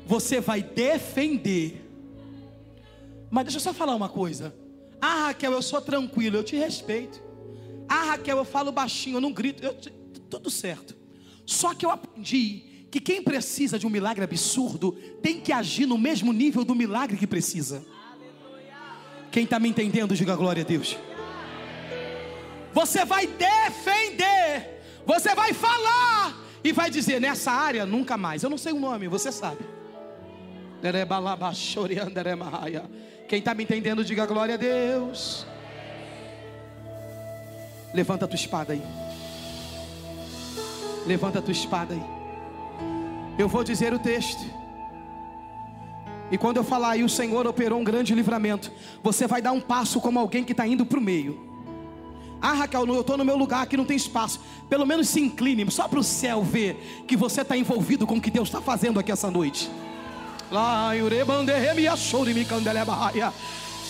[0.04, 1.84] você vai defender.
[3.30, 4.54] Mas deixa eu só falar uma coisa.
[5.00, 7.22] Ah, Raquel, eu sou tranquilo, eu te respeito.
[7.88, 9.74] Ah, Raquel, eu falo baixinho, eu não grito, eu,
[10.28, 10.96] tudo certo.
[11.44, 15.98] Só que eu aprendi que quem precisa de um milagre absurdo tem que agir no
[15.98, 17.84] mesmo nível do milagre que precisa.
[19.30, 20.96] Quem está me entendendo, diga glória a Deus.
[22.72, 28.42] Você vai defender, você vai falar e vai dizer: nessa área nunca mais.
[28.42, 29.64] Eu não sei o nome, você sabe.
[33.28, 35.46] Quem está me entendendo, diga glória a Deus.
[37.92, 38.82] Levanta a tua espada aí.
[41.06, 42.15] Levanta a tua espada aí.
[43.38, 44.44] Eu vou dizer o texto.
[46.30, 48.72] E quando eu falar aí, o Senhor operou um grande livramento.
[49.02, 51.38] Você vai dar um passo como alguém que está indo para o meio.
[52.40, 54.40] Ah, Raquel, eu estou no meu lugar, aqui não tem espaço.
[54.68, 58.20] Pelo menos se incline, só para o céu ver que você está envolvido com o
[58.20, 59.70] que Deus está fazendo aqui essa noite.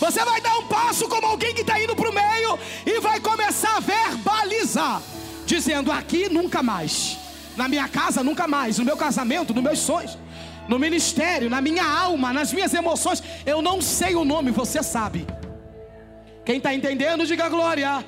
[0.00, 3.20] Você vai dar um passo como alguém que está indo para o meio e vai
[3.20, 5.02] começar a verbalizar,
[5.46, 7.25] dizendo: aqui nunca mais
[7.56, 10.18] na minha casa nunca mais, no meu casamento, nos meus sonhos,
[10.68, 13.22] no ministério, na minha alma, nas minhas emoções.
[13.44, 15.26] Eu não sei o nome, você sabe.
[16.44, 18.04] Quem está entendendo, diga glória.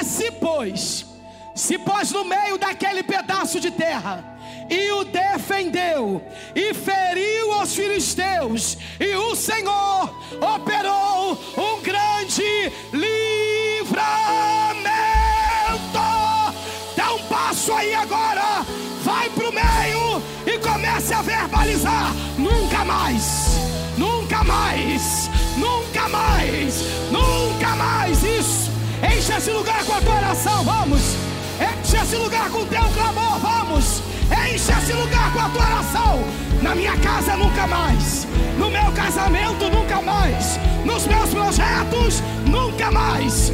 [0.00, 1.06] Esse, pois,
[1.54, 4.36] se pôs no meio daquele pedaço de terra
[4.70, 6.22] e o defendeu
[6.54, 14.28] e feriu os filisteus, e o Senhor operou um grande livramento
[17.68, 18.64] passo aí agora.
[19.04, 22.12] Vai para o meio e comece a verbalizar.
[22.36, 23.58] Nunca mais,
[23.96, 28.22] nunca mais, nunca mais, nunca mais.
[28.22, 28.70] Isso.
[29.02, 30.64] Enche esse lugar com a tua oração.
[30.64, 31.16] Vamos.
[31.60, 33.38] Enche esse lugar com o teu clamor.
[33.38, 34.02] Vamos.
[34.30, 36.24] Enche esse lugar com a tua oração.
[36.62, 38.26] Na minha casa nunca mais.
[38.58, 40.58] No meu casamento nunca mais.
[40.84, 43.52] Nos meus projetos nunca mais.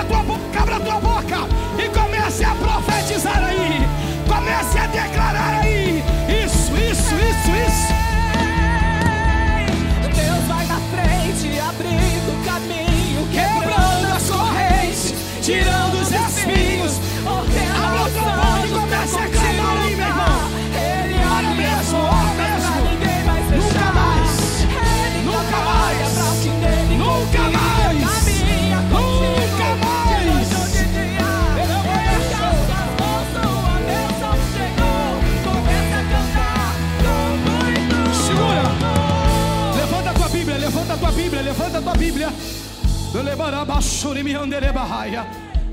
[0.00, 1.48] Abra tua boca, abra tua boca
[1.78, 2.09] e comece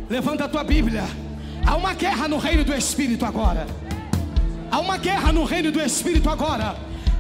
[0.10, 1.06] Levanta a tua Bíblia.
[1.66, 3.66] Há uma guerra no reino do Espírito agora.
[4.70, 6.76] Há uma guerra no reino do Espírito agora.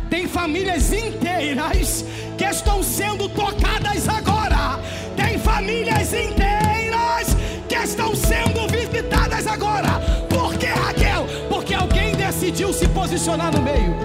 [0.09, 2.03] Tem famílias inteiras
[2.38, 4.80] que estão sendo tocadas agora.
[5.15, 7.38] Tem famílias inteiras
[7.69, 9.99] que estão sendo visitadas agora.
[10.30, 11.25] Por que, Raquel?
[11.49, 13.95] Porque alguém decidiu se posicionar no meio.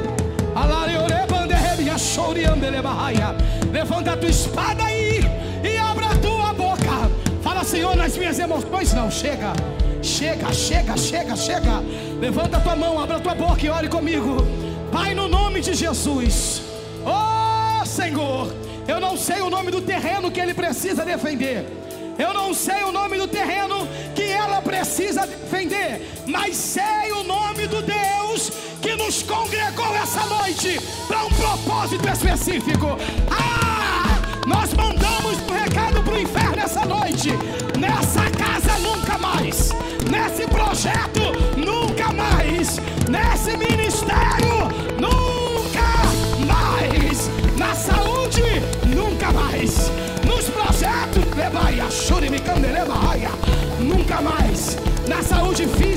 [3.73, 5.03] Levanta a tua espada e
[7.65, 8.93] Senhor, nas minhas emoções.
[8.93, 9.53] Não, chega,
[10.03, 11.83] chega, chega, chega, chega.
[12.21, 14.37] Levanta a tua mão, abra a tua boca e ore comigo.
[14.91, 16.63] Pai, no nome de Jesus.
[17.05, 18.53] Oh Senhor,
[18.87, 21.67] Eu não sei o nome do terreno que ele precisa defender.
[22.19, 27.67] Eu não sei o nome do terreno que ela precisa defender, mas sei o nome
[27.67, 28.51] do Deus
[28.83, 32.99] que nos congregou essa noite para um propósito específico.
[33.31, 34.21] Ah!
[34.47, 35.41] Nós mandamos
[41.57, 42.81] Nunca mais.
[43.09, 44.69] Nesse ministério
[44.99, 45.87] nunca
[46.47, 47.31] mais.
[47.57, 48.43] Na saúde
[48.87, 49.93] nunca mais.
[50.27, 51.25] Nos projetos
[51.91, 52.95] churimi candeleva
[53.79, 54.77] nunca mais.
[55.07, 55.92] Na saúde física,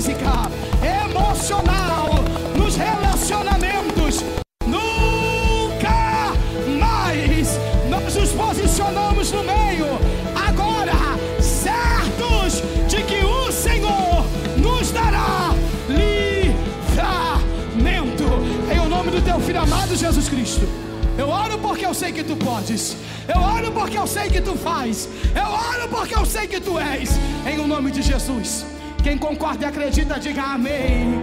[21.65, 22.95] porque eu sei que tu podes.
[23.33, 25.09] Eu oro porque eu sei que tu faz.
[25.33, 27.09] Eu oro porque eu sei que tu és.
[27.51, 28.65] Em o nome de Jesus.
[29.03, 31.15] Quem concorda e acredita, diga amém.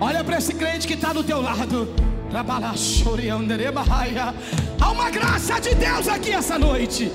[0.00, 1.88] Olha para esse crente que está do teu lado.
[4.80, 7.10] Há uma graça de Deus aqui essa noite.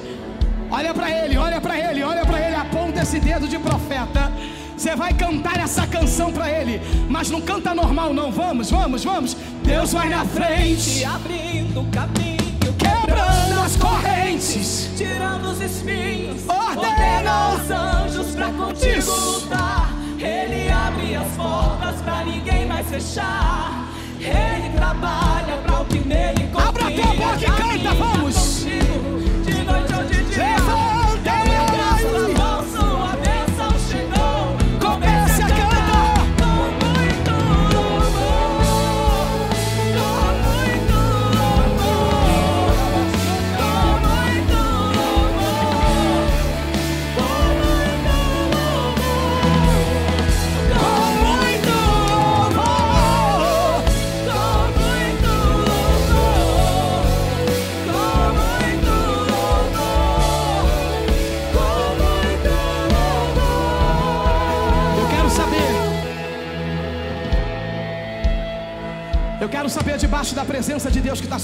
[0.69, 4.31] Olha para ele, olha para ele, olha para ele, aponta esse dedo de profeta.
[4.77, 6.79] Você vai cantar essa canção para ele,
[7.09, 8.31] mas não canta normal não.
[8.31, 9.35] Vamos, vamos, vamos.
[9.67, 17.69] Deus vai na frente, abrindo o caminho, quebrando as correntes, tirando os espinhos, ordena os
[17.69, 19.41] anjos para contigo Isso.
[19.41, 19.93] lutar.
[20.17, 23.89] Ele abre as portas para ninguém mais fechar.
[24.21, 26.69] Ele trabalha para o que nele confia.
[26.69, 28.36] Abra a tua boca e canta, vamos.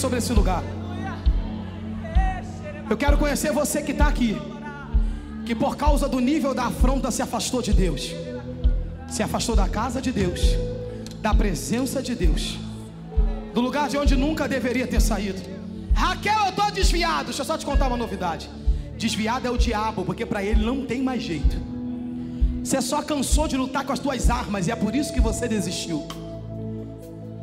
[0.03, 0.61] Sobre esse lugar.
[2.89, 4.37] Eu quero conhecer você que está aqui,
[5.45, 8.13] que por causa do nível da afronta se afastou de Deus,
[9.07, 10.41] se afastou da casa de Deus,
[11.21, 12.57] da presença de Deus,
[13.53, 15.41] do lugar de onde nunca deveria ter saído.
[15.93, 17.27] Raquel, eu estou desviado.
[17.27, 18.49] Deixa eu só te contar uma novidade.
[18.97, 21.55] Desviado é o diabo, porque para ele não tem mais jeito.
[22.61, 25.47] Você só cansou de lutar com as tuas armas e é por isso que você
[25.47, 26.05] desistiu.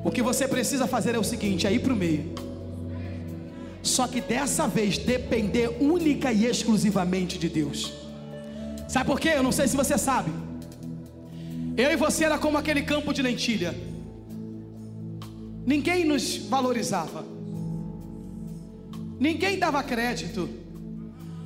[0.04, 2.49] O que você precisa fazer é o seguinte: é ir para o meio.
[3.83, 7.93] Só que dessa vez depender única e exclusivamente de Deus.
[8.89, 9.31] Sabe por quê?
[9.35, 10.31] Eu não sei se você sabe.
[11.76, 13.74] Eu e você era como aquele campo de lentilha.
[15.64, 17.24] Ninguém nos valorizava.
[19.18, 20.49] Ninguém dava crédito.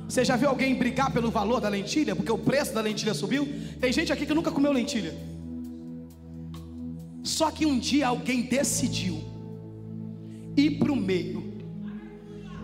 [0.07, 2.15] Você já viu alguém brigar pelo valor da lentilha?
[2.15, 3.47] Porque o preço da lentilha subiu?
[3.79, 5.15] Tem gente aqui que nunca comeu lentilha.
[7.23, 9.21] Só que um dia alguém decidiu
[10.55, 11.44] ir para o meio,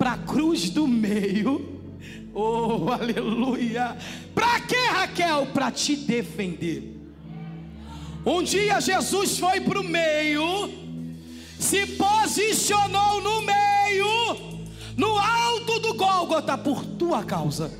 [0.01, 1.79] para a cruz do meio.
[2.33, 3.95] Oh, aleluia!
[4.33, 5.45] Para que, Raquel?
[5.53, 6.99] Para te defender.
[8.25, 10.71] Um dia Jesus foi para o meio,
[11.59, 14.63] se posicionou no meio,
[14.97, 17.71] no alto do Gólgota, por tua causa.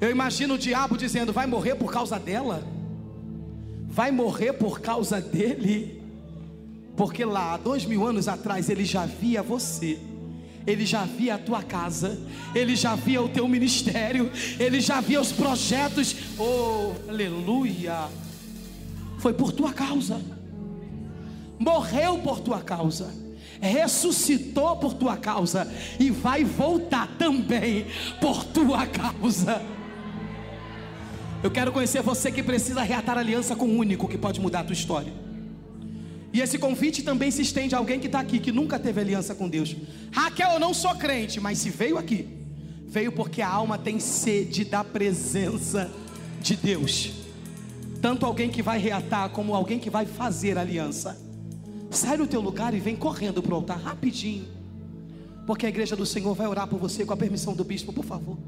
[0.00, 2.66] Eu imagino o diabo dizendo: vai morrer por causa dela?
[3.86, 6.02] Vai morrer por causa dele?
[6.96, 9.98] Porque lá, dois mil anos atrás, ele já via você.
[10.66, 12.20] Ele já via a tua casa,
[12.54, 16.14] ele já via o teu ministério, ele já via os projetos.
[16.38, 18.08] Oh, aleluia!
[19.18, 20.20] Foi por tua causa,
[21.58, 23.12] morreu por tua causa,
[23.60, 27.86] ressuscitou por tua causa e vai voltar também
[28.20, 29.62] por tua causa.
[31.42, 34.64] Eu quero conhecer você que precisa reatar aliança com o único que pode mudar a
[34.64, 35.12] tua história.
[36.32, 39.34] E esse convite também se estende a alguém que está aqui, que nunca teve aliança
[39.34, 39.76] com Deus.
[40.10, 42.26] Raquel, eu não sou crente, mas se veio aqui,
[42.86, 45.90] veio porque a alma tem sede da presença
[46.40, 47.12] de Deus.
[48.00, 51.20] Tanto alguém que vai reatar, como alguém que vai fazer aliança.
[51.90, 54.46] Sai do teu lugar e vem correndo para o altar rapidinho.
[55.46, 58.04] Porque a igreja do Senhor vai orar por você com a permissão do bispo, por
[58.04, 58.38] favor.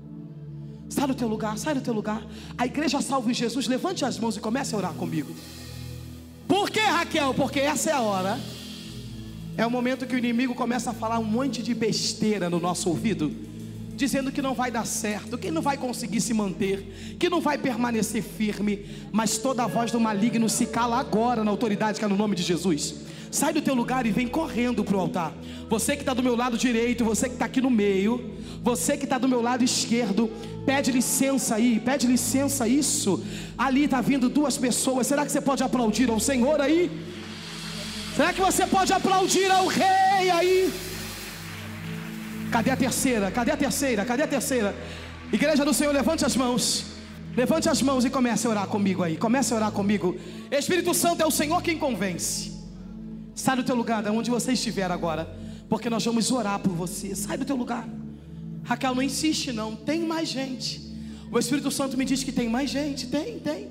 [0.88, 2.26] Sai do teu lugar, sai do teu lugar.
[2.56, 5.34] A igreja salva em Jesus, levante as mãos e comece a orar comigo.
[6.46, 7.34] Por que, Raquel?
[7.34, 8.38] Porque essa é a hora
[9.56, 12.88] É o momento que o inimigo começa a falar um monte de besteira no nosso
[12.88, 13.30] ouvido,
[13.94, 17.56] dizendo que não vai dar certo, que não vai conseguir se manter, que não vai
[17.56, 22.08] permanecer firme, mas toda a voz do maligno se cala agora na autoridade que é
[22.08, 22.96] no nome de Jesus.
[23.34, 25.32] Sai do teu lugar e vem correndo para o altar.
[25.68, 28.30] Você que está do meu lado direito, você que está aqui no meio,
[28.62, 30.30] você que está do meu lado esquerdo,
[30.64, 33.20] pede licença aí, pede licença isso.
[33.58, 35.08] Ali está vindo duas pessoas.
[35.08, 36.88] Será que você pode aplaudir ao Senhor aí?
[38.14, 40.72] Será que você pode aplaudir ao Rei aí?
[42.52, 43.32] Cadê a terceira?
[43.32, 44.04] Cadê a terceira?
[44.04, 44.76] Cadê a terceira?
[45.32, 46.86] Igreja do Senhor, levante as mãos.
[47.36, 49.16] Levante as mãos e comece a orar comigo aí.
[49.16, 50.16] Comece a orar comigo.
[50.52, 52.53] Espírito Santo é o Senhor quem convence.
[53.34, 55.28] Sai do teu lugar, de onde você estiver agora,
[55.68, 57.14] porque nós vamos orar por você.
[57.14, 57.88] Sai do teu lugar.
[58.62, 60.80] Raquel, não insiste não, tem mais gente.
[61.30, 63.68] O Espírito Santo me diz que tem mais gente, tem, tem.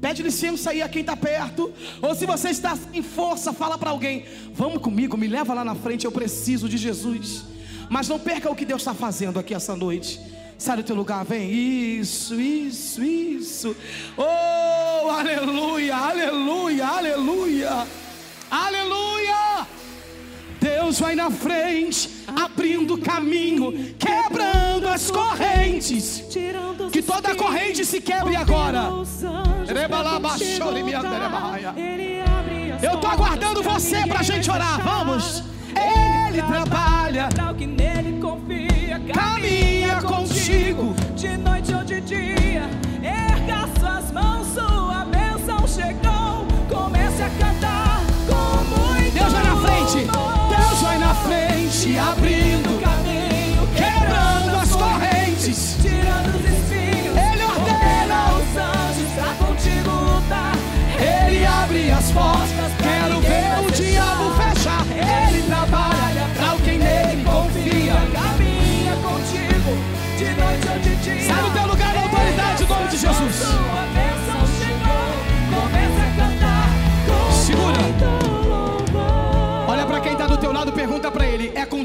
[0.00, 1.72] Pede licença aí a quem está perto.
[2.00, 5.74] Ou se você está em força, fala para alguém: Vamos comigo, me leva lá na
[5.74, 7.42] frente, eu preciso de Jesus.
[7.90, 10.20] Mas não perca o que Deus está fazendo aqui essa noite.
[10.56, 11.50] Sai do teu lugar, vem.
[11.50, 13.76] Isso, isso, isso.
[14.16, 17.86] Oh, aleluia, aleluia, aleluia.
[18.50, 19.66] Aleluia!
[20.60, 26.24] Deus vai na frente, abrindo caminho, quebrando as correntes.
[26.92, 28.90] Que toda corrente se quebre agora.
[32.82, 34.82] Eu estou aguardando você para a gente orar.
[34.82, 35.44] Vamos.
[35.68, 37.28] Ele trabalha.
[39.14, 42.68] Caminha contigo de noite ou de dia.
[43.02, 46.46] Erga suas mãos, sua bênção chegou.
[46.68, 47.89] Comece a cantar.
[49.92, 50.19] Deus vai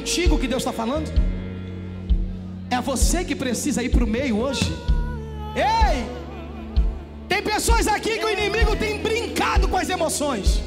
[0.05, 1.11] contigo que Deus está falando?
[2.69, 4.71] É você que precisa ir para o meio hoje?
[5.55, 6.05] Ei!
[7.27, 10.61] Tem pessoas aqui que o inimigo tem brincado com as emoções.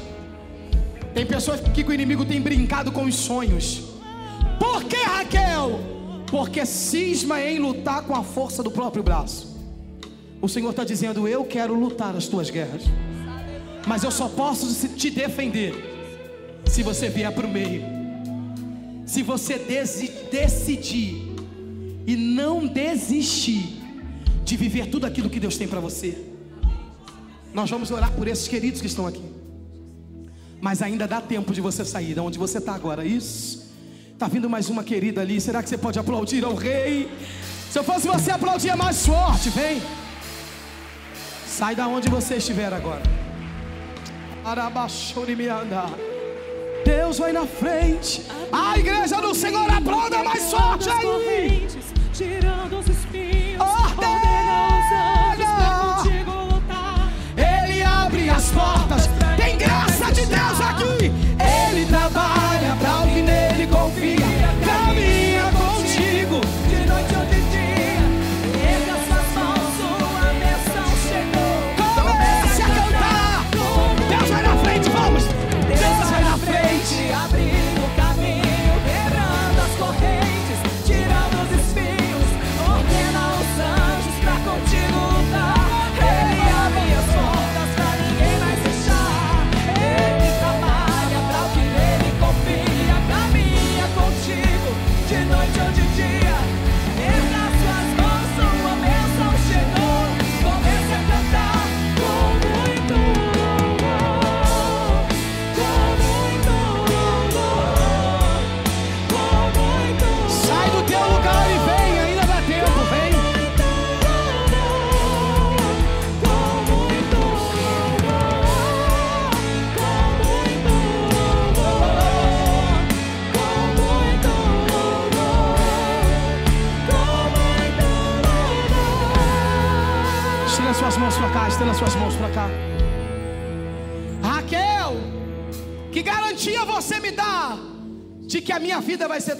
[1.13, 3.83] Tem pessoas aqui que o inimigo tem brincado com os sonhos.
[4.59, 5.79] Por que, Raquel?
[6.29, 9.57] Porque cisma em lutar com a força do próprio braço.
[10.41, 12.83] O Senhor está dizendo: Eu quero lutar as tuas guerras,
[13.87, 15.73] mas eu só posso te defender
[16.65, 17.98] se você vier para o meio,
[19.09, 19.57] se você
[20.31, 21.33] decidir
[22.05, 23.81] e não desistir
[24.43, 26.15] de viver tudo aquilo que Deus tem para você,
[27.51, 29.23] nós vamos orar por esses queridos que estão aqui.
[30.61, 33.03] Mas ainda dá tempo de você sair de onde você está agora.
[33.03, 33.73] Isso.
[34.13, 35.41] Está vindo mais uma querida ali.
[35.41, 37.09] Será que você pode aplaudir ao rei?
[37.71, 39.49] Se eu fosse você, aplaudia mais forte.
[39.49, 39.81] Vem.
[41.47, 43.01] Sai da onde você estiver agora.
[44.45, 46.08] Arabaxori me andar.
[46.85, 48.23] Deus vai na frente.
[48.51, 51.67] A igreja do Senhor aplauda mais forte aí.
[52.13, 54.49] Tirando os espinhos, ordena.
[57.37, 59.18] Ele abre as portas.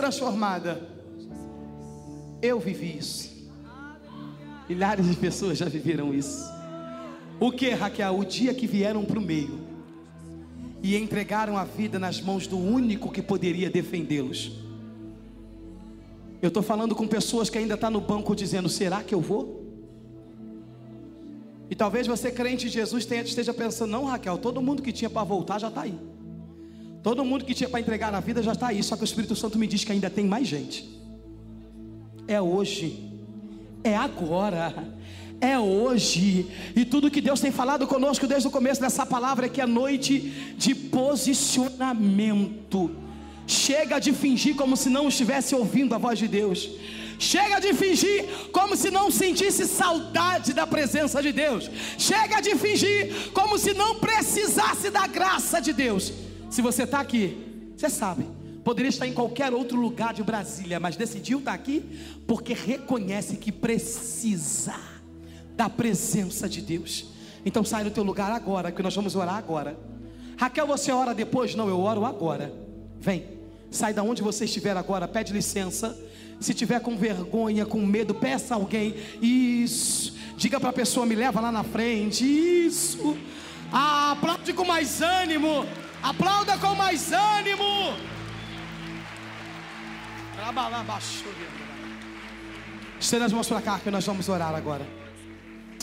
[0.09, 0.81] Transformada?
[2.41, 3.29] Eu vivi isso.
[4.67, 6.49] Milhares de pessoas já viveram isso.
[7.39, 8.17] O que, Raquel?
[8.17, 9.59] O dia que vieram para o meio
[10.81, 14.51] e entregaram a vida nas mãos do único que poderia defendê-los.
[16.41, 19.21] Eu estou falando com pessoas que ainda estão tá no banco dizendo: será que eu
[19.21, 19.59] vou?
[21.69, 25.23] E talvez você, crente em Jesus, esteja pensando: não, Raquel, todo mundo que tinha para
[25.23, 26.08] voltar já está aí.
[27.01, 28.83] Todo mundo que tinha para entregar na vida já está aí.
[28.83, 30.87] Só que o Espírito Santo me diz que ainda tem mais gente.
[32.27, 33.11] É hoje,
[33.83, 34.99] é agora
[35.41, 36.45] é hoje.
[36.75, 39.65] E tudo que Deus tem falado conosco desde o começo dessa palavra é que é
[39.65, 40.19] noite
[40.57, 42.91] de posicionamento.
[43.47, 46.69] Chega de fingir como se não estivesse ouvindo a voz de Deus.
[47.17, 51.71] Chega de fingir como se não sentisse saudade da presença de Deus.
[51.97, 56.13] Chega de fingir como se não precisasse da graça de Deus.
[56.49, 58.25] Se você está aqui, você sabe,
[58.63, 61.83] poderia estar em qualquer outro lugar de Brasília, mas decidiu estar aqui
[62.25, 64.75] porque reconhece que precisa
[65.55, 67.05] da presença de Deus.
[67.45, 69.77] Então sai do teu lugar agora, que nós vamos orar agora.
[70.37, 71.53] Raquel, você ora depois?
[71.53, 72.51] Não, eu oro agora.
[72.99, 73.25] Vem,
[73.69, 75.97] sai da onde você estiver agora, pede licença.
[76.39, 78.95] Se tiver com vergonha, com medo, peça a alguém.
[79.21, 80.15] Isso.
[80.37, 82.23] Diga para a pessoa, me leva lá na frente.
[82.25, 83.17] Isso.
[83.71, 85.65] Ah, aplaude com mais ânimo.
[86.01, 87.93] Aplauda com mais ânimo.
[92.99, 94.85] Estenda as mãos para cá que nós vamos orar agora.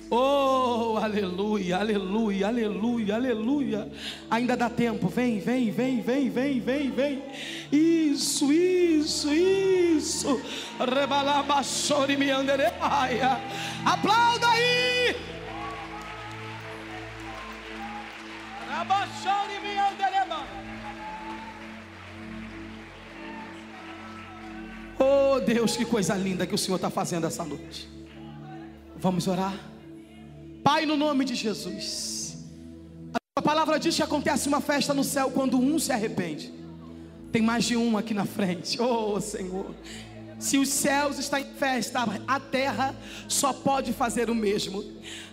[0.09, 3.93] Oh, aleluia, aleluia, aleluia, aleluia.
[4.31, 5.09] Ainda dá tempo.
[5.09, 7.23] Vem, vem, vem, vem, vem, vem, vem.
[7.73, 10.41] Isso, isso, isso.
[10.79, 13.41] Rebalabachori me andereia.
[13.85, 15.36] Aplauda aí.
[24.99, 27.89] Oh Deus, que coisa linda que o Senhor está fazendo essa noite.
[28.97, 29.59] Vamos orar.
[30.65, 32.39] Pai, no nome de Jesus.
[33.37, 36.53] A palavra diz que acontece uma festa no céu quando um se arrepende.
[37.31, 38.81] Tem mais de um aqui na frente.
[38.81, 39.75] Oh, Senhor.
[40.39, 42.95] Se os céus estão em festa, a terra
[43.27, 44.85] só pode fazer o mesmo.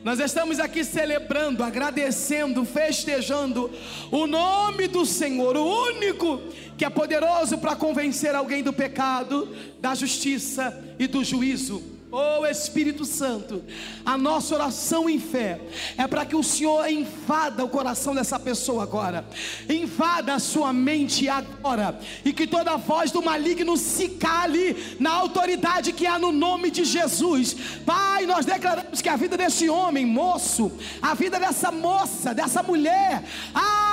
[0.03, 3.69] Nós estamos aqui celebrando, agradecendo, festejando
[4.11, 6.41] o nome do Senhor, o único
[6.77, 11.92] que é poderoso para convencer alguém do pecado, da justiça e do juízo.
[12.15, 13.63] Oh Espírito Santo,
[14.05, 15.59] a nossa oração em fé
[15.97, 19.25] é para que o Senhor invada o coração dessa pessoa agora,
[19.67, 25.91] invada a sua mente agora, e que toda voz do maligno se cale na autoridade
[25.91, 27.55] que há no nome de Jesus.
[27.83, 33.23] Pai, nós declaramos que a vida desse homem, moço, a vida dessa moça, dessa mulher,
[33.55, 33.92] ah,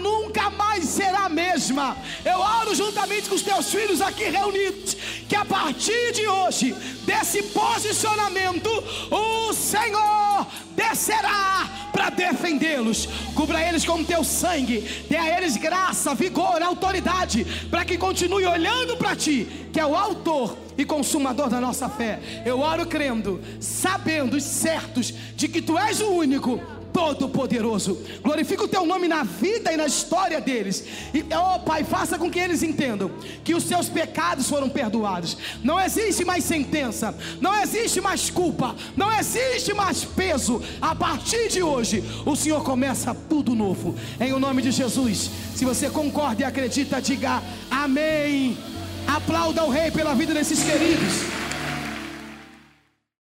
[0.00, 1.96] nunca mais será a mesma.
[2.24, 4.94] Eu oro juntamente com os teus filhos aqui reunidos,
[5.28, 6.72] que a partir de hoje,
[7.04, 8.70] desse posicionamento,
[9.10, 13.06] o Senhor descerá para defendê-los.
[13.34, 18.96] Cubra eles com teu sangue, dê a eles graça, vigor, autoridade, para que continue olhando
[18.96, 22.20] para ti, que é o autor e consumador da nossa fé.
[22.46, 26.60] Eu oro crendo, sabendo, certos de que tu és o único
[26.98, 27.96] Todo-Poderoso.
[28.24, 30.84] Glorifica o teu nome na vida e na história deles.
[31.14, 33.08] E, oh Pai, faça com que eles entendam
[33.44, 35.36] que os seus pecados foram perdoados.
[35.62, 40.60] Não existe mais sentença, não existe mais culpa, não existe mais peso.
[40.80, 43.94] A partir de hoje, o Senhor começa tudo novo.
[44.18, 45.30] Em o nome de Jesus.
[45.54, 47.40] Se você concorda e acredita, diga
[47.70, 48.58] amém.
[49.06, 51.47] Aplauda o Rei pela vida desses queridos.